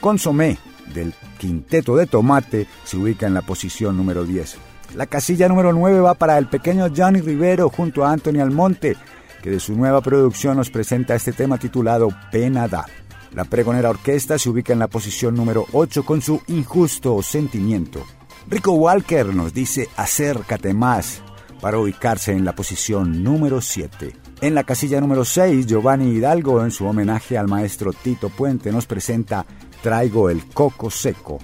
Consomé 0.00 0.56
del 0.94 1.12
Quinteto 1.36 1.96
de 1.96 2.06
Tomate 2.06 2.68
se 2.84 2.96
ubica 2.96 3.26
en 3.26 3.34
la 3.34 3.42
posición 3.42 3.96
número 3.96 4.24
10. 4.24 4.58
La 4.94 5.06
casilla 5.06 5.48
número 5.48 5.72
9 5.72 5.98
va 5.98 6.14
para 6.14 6.38
el 6.38 6.46
pequeño 6.46 6.86
Johnny 6.96 7.20
Rivero 7.20 7.70
junto 7.70 8.04
a 8.04 8.12
Anthony 8.12 8.40
Almonte, 8.40 8.96
que 9.42 9.50
de 9.50 9.58
su 9.58 9.74
nueva 9.74 10.00
producción 10.00 10.56
nos 10.56 10.70
presenta 10.70 11.16
este 11.16 11.32
tema 11.32 11.58
titulado 11.58 12.10
Pena 12.30 12.68
da. 12.68 12.86
La 13.34 13.42
pregonera 13.42 13.90
orquesta 13.90 14.38
se 14.38 14.48
ubica 14.48 14.72
en 14.72 14.78
la 14.78 14.86
posición 14.86 15.34
número 15.34 15.66
8 15.72 16.04
con 16.04 16.22
su 16.22 16.40
injusto 16.46 17.20
sentimiento. 17.20 18.06
Rico 18.48 18.74
Walker 18.74 19.34
nos 19.34 19.52
dice 19.52 19.88
acércate 19.96 20.72
más 20.72 21.25
para 21.66 21.80
ubicarse 21.80 22.30
en 22.30 22.44
la 22.44 22.54
posición 22.54 23.24
número 23.24 23.60
7. 23.60 24.14
En 24.40 24.54
la 24.54 24.62
casilla 24.62 25.00
número 25.00 25.24
6, 25.24 25.66
Giovanni 25.66 26.12
Hidalgo, 26.12 26.62
en 26.62 26.70
su 26.70 26.86
homenaje 26.86 27.36
al 27.36 27.48
maestro 27.48 27.92
Tito 27.92 28.28
Puente, 28.28 28.70
nos 28.70 28.86
presenta 28.86 29.44
Traigo 29.82 30.30
el 30.30 30.46
coco 30.46 30.90
seco. 30.90 31.40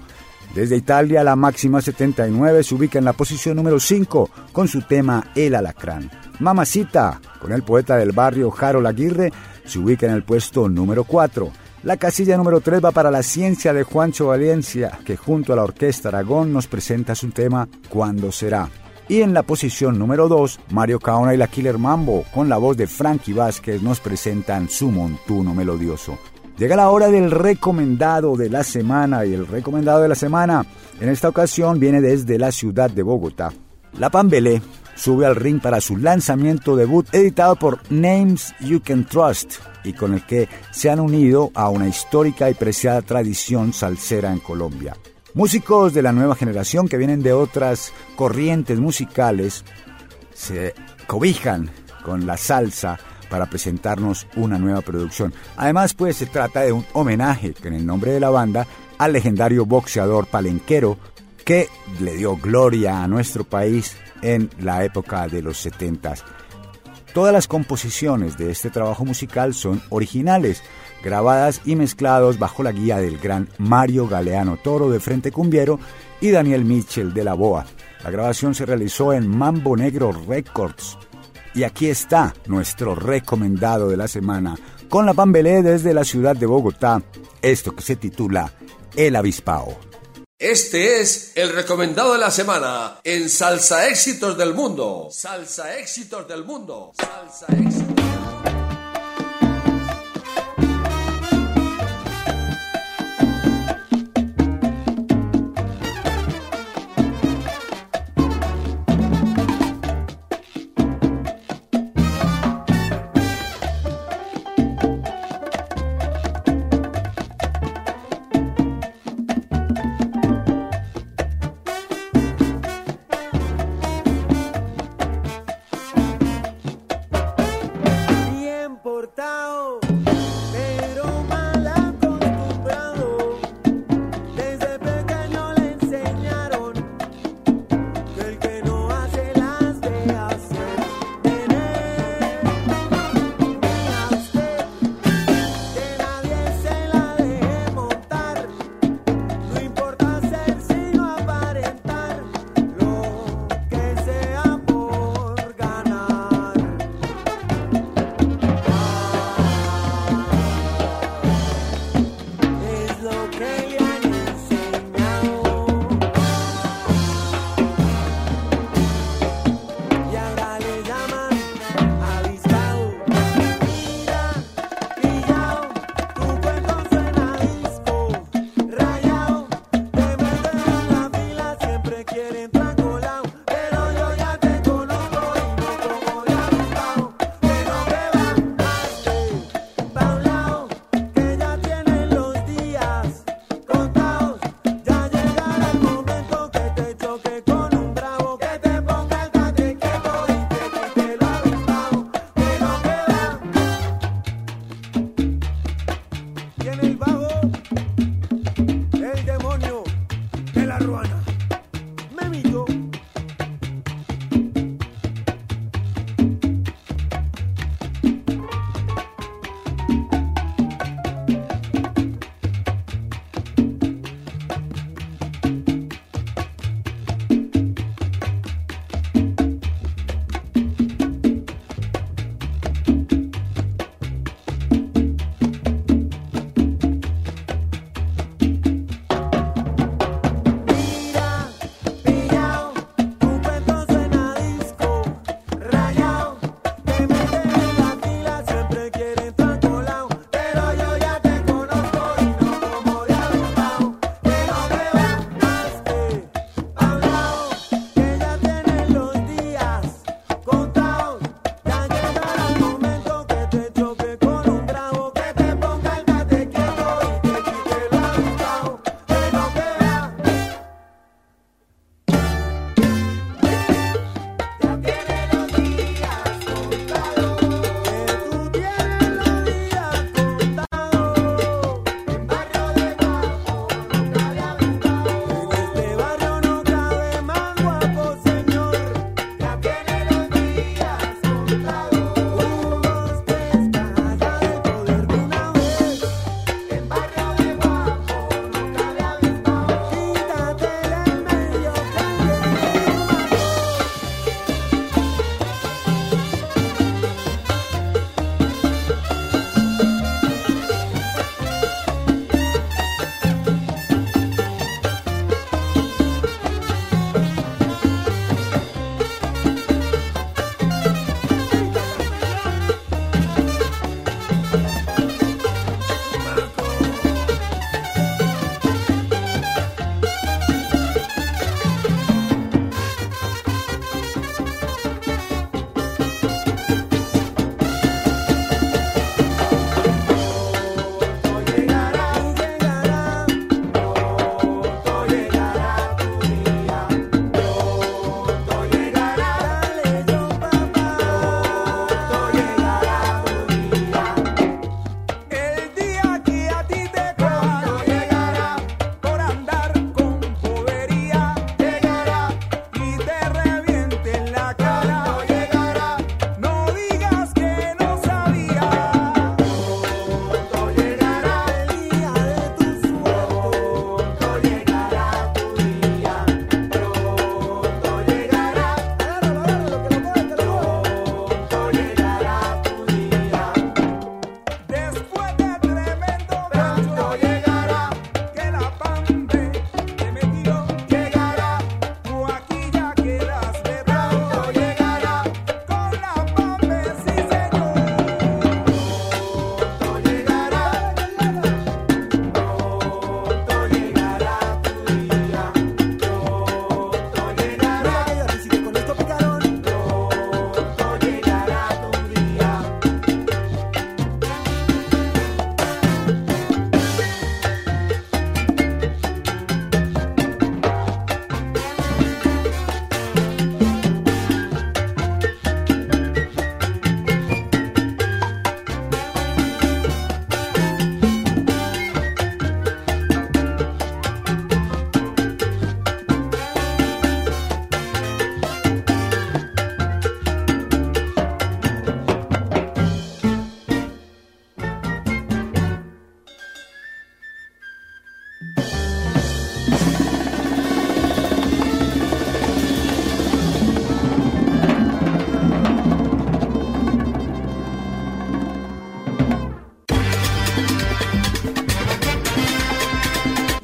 Desde 0.55 0.77
Italia, 0.77 1.25
la 1.25 1.35
máxima 1.35 1.81
79 1.81 2.63
se 2.63 2.73
ubica 2.73 2.99
en 2.99 3.03
la 3.03 3.11
posición 3.11 3.57
número 3.57 3.81
5 3.81 4.29
con 4.53 4.69
su 4.69 4.83
tema 4.83 5.29
El 5.35 5.55
Alacrán. 5.55 6.09
Mamacita, 6.39 7.19
con 7.41 7.51
el 7.51 7.63
poeta 7.63 7.97
del 7.97 8.13
barrio 8.13 8.53
Harold 8.57 8.87
Aguirre, 8.87 9.33
se 9.65 9.79
ubica 9.79 10.05
en 10.05 10.13
el 10.13 10.23
puesto 10.23 10.69
número 10.69 11.03
4. 11.03 11.51
La 11.83 11.97
casilla 11.97 12.37
número 12.37 12.61
3 12.61 12.81
va 12.81 12.91
para 12.91 13.11
la 13.11 13.23
ciencia 13.23 13.73
de 13.73 13.83
Juancho 13.83 14.27
Valencia, 14.27 14.99
que 15.03 15.17
junto 15.17 15.51
a 15.51 15.57
la 15.57 15.63
Orquesta 15.63 16.07
Aragón 16.07 16.53
nos 16.53 16.67
presenta 16.67 17.13
su 17.13 17.31
tema 17.31 17.67
Cuándo 17.89 18.31
será. 18.31 18.69
Y 19.09 19.21
en 19.21 19.33
la 19.33 19.43
posición 19.43 19.99
número 19.99 20.29
2, 20.29 20.59
Mario 20.71 20.99
Caona 20.99 21.33
y 21.33 21.37
la 21.37 21.47
Killer 21.47 21.77
Mambo, 21.77 22.23
con 22.33 22.47
la 22.47 22.57
voz 22.57 22.77
de 22.77 22.87
Frankie 22.87 23.33
Vázquez, 23.33 23.81
nos 23.81 23.99
presentan 23.99 24.69
su 24.69 24.91
montuno 24.91 25.53
melodioso. 25.53 26.17
Llega 26.57 26.75
la 26.75 26.89
hora 26.89 27.09
del 27.09 27.31
recomendado 27.31 28.37
de 28.37 28.49
la 28.49 28.63
semana 28.63 29.25
y 29.25 29.33
el 29.33 29.47
recomendado 29.47 30.01
de 30.01 30.07
la 30.07 30.15
semana 30.15 30.65
en 31.01 31.09
esta 31.09 31.27
ocasión 31.27 31.79
viene 31.79 31.99
desde 31.99 32.37
la 32.37 32.51
ciudad 32.51 32.89
de 32.89 33.03
Bogotá. 33.03 33.51
La 33.97 34.09
Pambelé 34.09 34.61
sube 34.95 35.25
al 35.25 35.35
ring 35.35 35.61
para 35.61 35.81
su 35.81 35.97
lanzamiento 35.97 36.75
debut 36.75 37.07
editado 37.11 37.55
por 37.55 37.79
Names 37.91 38.53
You 38.61 38.81
Can 38.83 39.05
Trust 39.05 39.55
y 39.83 39.93
con 39.93 40.13
el 40.13 40.25
que 40.25 40.47
se 40.71 40.89
han 40.89 40.99
unido 40.99 41.51
a 41.55 41.69
una 41.69 41.87
histórica 41.87 42.49
y 42.49 42.53
preciada 42.53 43.01
tradición 43.01 43.73
salsera 43.73 44.31
en 44.31 44.39
Colombia. 44.39 44.95
Músicos 45.35 45.95
de 45.95 46.03
la 46.03 46.11
nueva 46.11 46.35
generación 46.35 46.87
que 46.87 46.97
vienen 46.97 47.23
de 47.23 47.33
otras 47.33 47.91
corrientes 48.15 48.79
musicales 48.79 49.63
se 50.35 50.75
cobijan 51.07 51.71
con 52.03 52.27
la 52.27 52.37
salsa 52.37 52.99
para 53.31 53.47
presentarnos 53.47 54.27
una 54.35 54.59
nueva 54.59 54.81
producción. 54.81 55.33
Además, 55.57 55.95
pues 55.95 56.17
se 56.17 56.27
trata 56.27 56.61
de 56.61 56.71
un 56.71 56.85
homenaje 56.93 57.55
en 57.63 57.73
el 57.73 57.83
nombre 57.83 58.11
de 58.11 58.19
la 58.19 58.29
banda 58.29 58.67
al 58.99 59.13
legendario 59.13 59.65
boxeador 59.65 60.27
palenquero 60.27 60.99
que 61.43 61.67
le 61.99 62.15
dio 62.15 62.37
gloria 62.37 63.03
a 63.03 63.07
nuestro 63.07 63.43
país 63.43 63.97
en 64.21 64.51
la 64.59 64.85
época 64.85 65.27
de 65.27 65.41
los 65.41 65.57
70. 65.57 66.13
Todas 67.11 67.33
las 67.33 67.47
composiciones 67.47 68.37
de 68.37 68.51
este 68.51 68.69
trabajo 68.69 69.03
musical 69.03 69.55
son 69.55 69.81
originales, 69.89 70.61
grabadas 71.03 71.61
y 71.65 71.75
mezclados 71.75 72.39
bajo 72.39 72.63
la 72.63 72.71
guía 72.71 72.97
del 72.97 73.17
gran 73.17 73.49
Mario 73.57 74.07
Galeano 74.07 74.57
Toro 74.57 74.89
de 74.89 74.99
Frente 74.99 75.31
Cumbiero 75.31 75.79
y 76.21 76.31
Daniel 76.31 76.65
Mitchell 76.65 77.13
de 77.13 77.23
La 77.23 77.33
Boa. 77.33 77.65
La 78.03 78.11
grabación 78.11 78.55
se 78.55 78.65
realizó 78.65 79.13
en 79.13 79.27
Mambo 79.27 79.75
Negro 79.77 80.11
Records 80.27 80.97
y 81.53 81.63
aquí 81.63 81.87
está 81.87 82.33
nuestro 82.47 82.95
recomendado 82.95 83.87
de 83.89 83.97
la 83.97 84.07
semana 84.07 84.55
con 84.89 85.05
la 85.05 85.13
Pambelé 85.13 85.61
desde 85.61 85.93
la 85.93 86.03
ciudad 86.03 86.35
de 86.35 86.45
Bogotá, 86.45 87.01
esto 87.41 87.75
que 87.75 87.81
se 87.81 87.95
titula 87.95 88.51
El 88.95 89.15
Avispao. 89.15 89.77
Este 90.39 90.99
es 90.99 91.31
el 91.35 91.53
recomendado 91.53 92.13
de 92.13 92.19
la 92.19 92.29
semana 92.29 92.99
en 93.03 93.29
Salsa 93.29 93.87
Éxitos 93.87 94.37
del 94.37 94.53
Mundo. 94.53 95.07
Salsa 95.09 95.77
Éxitos 95.77 96.27
del 96.27 96.43
Mundo. 96.43 96.91
Salsa 96.97 97.45
Éxitos. 97.55 98.62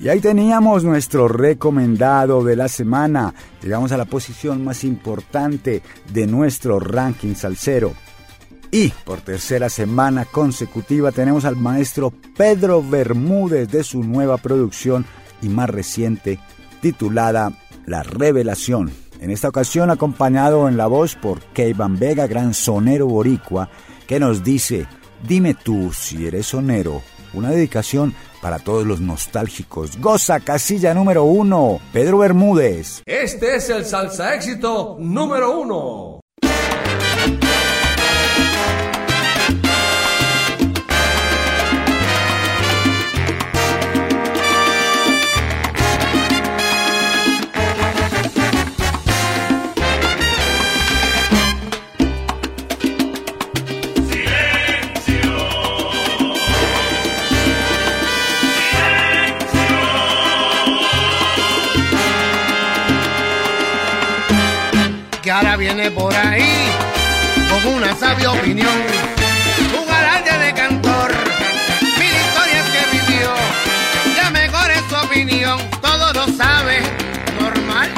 Y 0.09 0.11
ahí 0.11 0.21
teníamos 0.21 0.83
nuestro 0.83 1.27
recomendado 1.27 2.43
de 2.43 2.55
la 2.55 2.67
semana. 2.67 3.31
Llegamos 3.61 3.91
a 3.91 3.97
la 3.97 4.05
posición 4.05 4.63
más 4.63 4.83
importante 4.83 5.83
de 6.11 6.25
nuestro 6.25 6.79
ranking 6.79 7.35
salsero. 7.35 7.93
Y 8.71 8.89
por 8.89 9.21
tercera 9.21 9.69
semana 9.69 10.25
consecutiva 10.25 11.11
tenemos 11.11 11.45
al 11.45 11.57
maestro 11.57 12.11
Pedro 12.35 12.81
Bermúdez 12.81 13.69
de 13.69 13.83
su 13.83 14.01
nueva 14.01 14.37
producción 14.37 15.05
y 15.43 15.49
más 15.49 15.69
reciente 15.69 16.39
titulada 16.81 17.51
La 17.85 18.01
Revelación. 18.01 18.89
En 19.21 19.29
esta 19.29 19.49
ocasión 19.49 19.91
acompañado 19.91 20.67
en 20.67 20.75
la 20.75 20.87
voz 20.87 21.13
por 21.17 21.39
Keivan 21.53 21.99
Vega, 21.99 22.25
gran 22.25 22.55
sonero 22.55 23.05
boricua, 23.05 23.69
que 24.07 24.19
nos 24.19 24.43
dice, 24.43 24.87
dime 25.27 25.53
tú 25.53 25.93
si 25.93 26.25
eres 26.25 26.47
sonero. 26.47 27.03
Una 27.31 27.51
dedicación 27.51 28.15
para 28.41 28.59
todos 28.59 28.85
los 28.85 28.99
nostálgicos. 28.99 29.97
Goza 29.99 30.39
casilla 30.39 30.93
número 30.93 31.23
uno, 31.23 31.79
Pedro 31.93 32.19
Bermúdez. 32.19 33.01
Este 33.05 33.55
es 33.55 33.69
el 33.69 33.85
salsa 33.85 34.35
éxito 34.35 34.97
número 34.99 35.59
uno. 35.59 36.08
Viene 65.73 65.91
por 65.91 66.15
ahí 66.15 66.67
con 67.49 67.73
una 67.75 67.95
sabia 67.95 68.31
opinión. 68.31 68.73
Un 69.79 69.93
alarde 69.93 70.45
de 70.45 70.53
cantor, 70.53 71.11
mil 71.97 72.13
historias 72.23 72.65
que 72.73 72.97
vivió. 72.97 73.31
Ya 74.15 74.29
mejor 74.31 74.71
es 74.71 74.81
su 74.89 74.95
opinión, 74.95 75.59
todo 75.79 76.13
lo 76.13 76.25
sabe, 76.35 76.81
normal. 77.39 77.89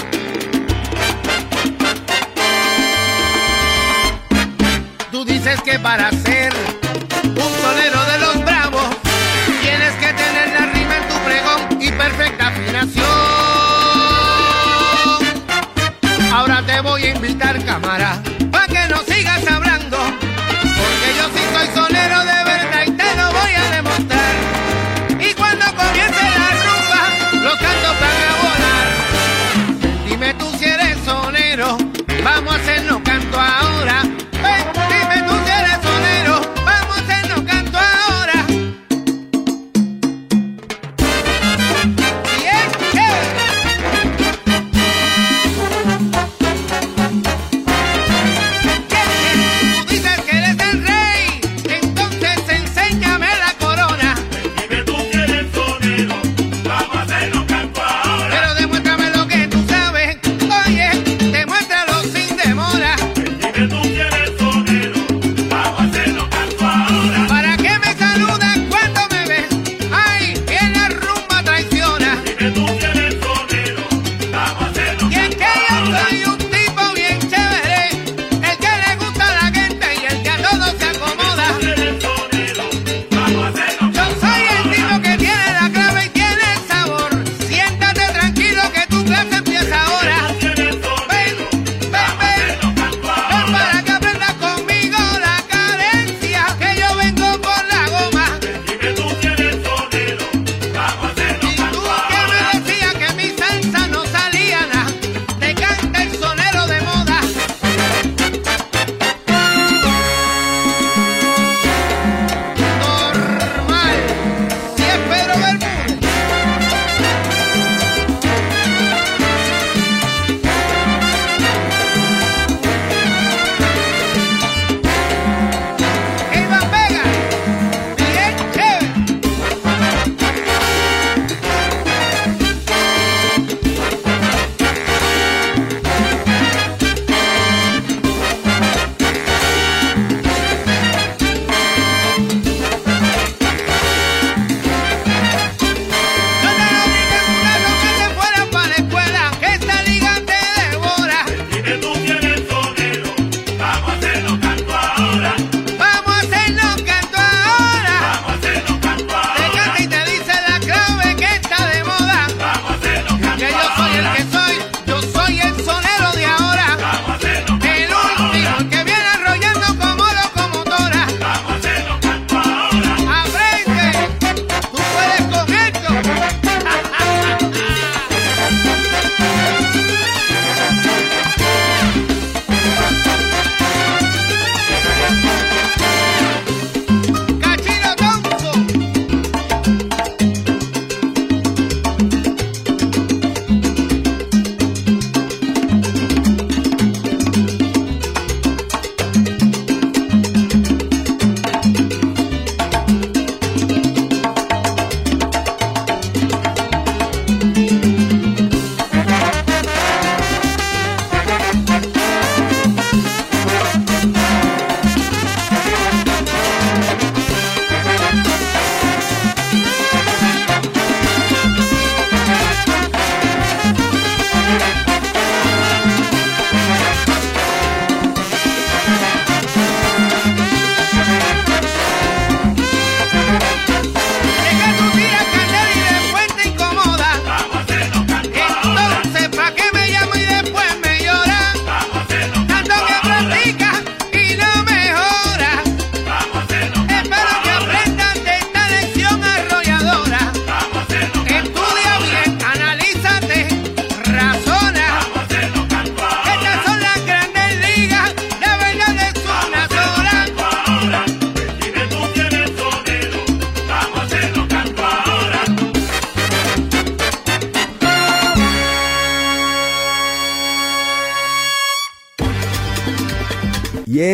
Tú 5.12 5.24
dices 5.24 5.62
que 5.62 5.80
para 5.80 6.12
ser 6.12 6.54
un 7.24 7.52
sonero 7.62 8.04
de 8.12 8.18
los 8.20 8.46
bravos 8.46 8.90
tienes 9.62 9.94
que 9.94 10.14
tener 10.14 10.60
la 10.60 10.66
rima 10.74 10.98
en 10.98 11.08
tu 11.08 11.16
pregón 11.24 11.82
y 11.82 11.92
perfecta 11.92 12.48
afinación. 12.48 13.41
Voy 16.82 17.04
a 17.04 17.16
invitar, 17.16 17.64
cámara, 17.64 18.22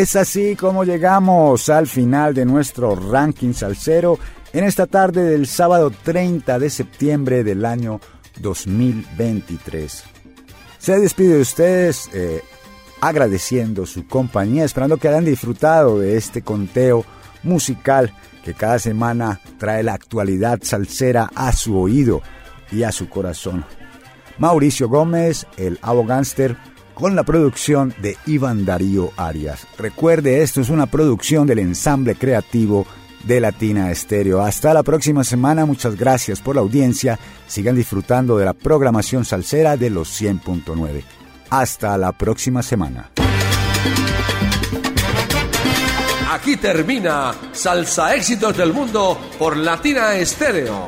es 0.07 0.15
así 0.15 0.55
como 0.55 0.85
llegamos 0.85 1.67
al 1.67 1.85
final 1.85 2.33
de 2.33 2.45
nuestro 2.45 2.95
ranking 2.95 3.51
salsero 3.51 4.17
en 4.53 4.63
esta 4.63 4.87
tarde 4.87 5.21
del 5.25 5.47
sábado 5.47 5.91
30 5.91 6.59
de 6.59 6.69
septiembre 6.69 7.43
del 7.43 7.65
año 7.65 7.99
2023. 8.39 10.05
Se 10.77 10.97
despide 10.97 11.33
de 11.33 11.41
ustedes 11.41 12.09
eh, 12.13 12.41
agradeciendo 13.01 13.85
su 13.85 14.07
compañía, 14.07 14.63
esperando 14.63 14.95
que 14.95 15.09
hayan 15.09 15.25
disfrutado 15.25 15.99
de 15.99 16.15
este 16.15 16.41
conteo 16.41 17.03
musical 17.43 18.13
que 18.45 18.53
cada 18.53 18.79
semana 18.79 19.41
trae 19.57 19.83
la 19.83 19.95
actualidad 19.95 20.59
salsera 20.61 21.29
a 21.35 21.51
su 21.51 21.77
oído 21.77 22.21
y 22.71 22.83
a 22.83 22.93
su 22.93 23.09
corazón. 23.09 23.65
Mauricio 24.37 24.87
Gómez, 24.87 25.47
el 25.57 25.77
abogánster, 25.81 26.55
con 26.97 27.15
la 27.15 27.21
producción 27.21 27.93
de 27.99 28.17
Iván 28.25 28.65
Darío 28.65 29.11
Arias. 29.17 29.67
Recuerde, 29.77 30.41
esto 30.41 30.61
es 30.61 30.69
una 30.69 30.87
producción 30.87 31.45
del 31.45 31.59
ensamble 31.59 32.15
creativo 32.15 32.87
de 33.23 33.39
Latina 33.39 33.91
Estéreo. 33.91 34.41
Hasta 34.41 34.73
la 34.73 34.81
próxima 34.81 35.23
semana, 35.23 35.67
muchas 35.67 35.95
gracias 35.95 36.39
por 36.39 36.55
la 36.55 36.61
audiencia. 36.61 37.19
Sigan 37.45 37.75
disfrutando 37.75 38.35
de 38.39 38.45
la 38.45 38.53
programación 38.53 39.25
salsera 39.25 39.77
de 39.77 39.91
los 39.91 40.09
100.9. 40.19 41.03
Hasta 41.51 41.99
la 41.99 42.13
próxima 42.13 42.63
semana. 42.63 43.11
Aquí 46.31 46.57
termina 46.57 47.31
Salsa 47.51 48.15
Éxitos 48.15 48.57
del 48.57 48.73
Mundo 48.73 49.19
por 49.37 49.55
Latina 49.55 50.15
Estéreo. 50.15 50.87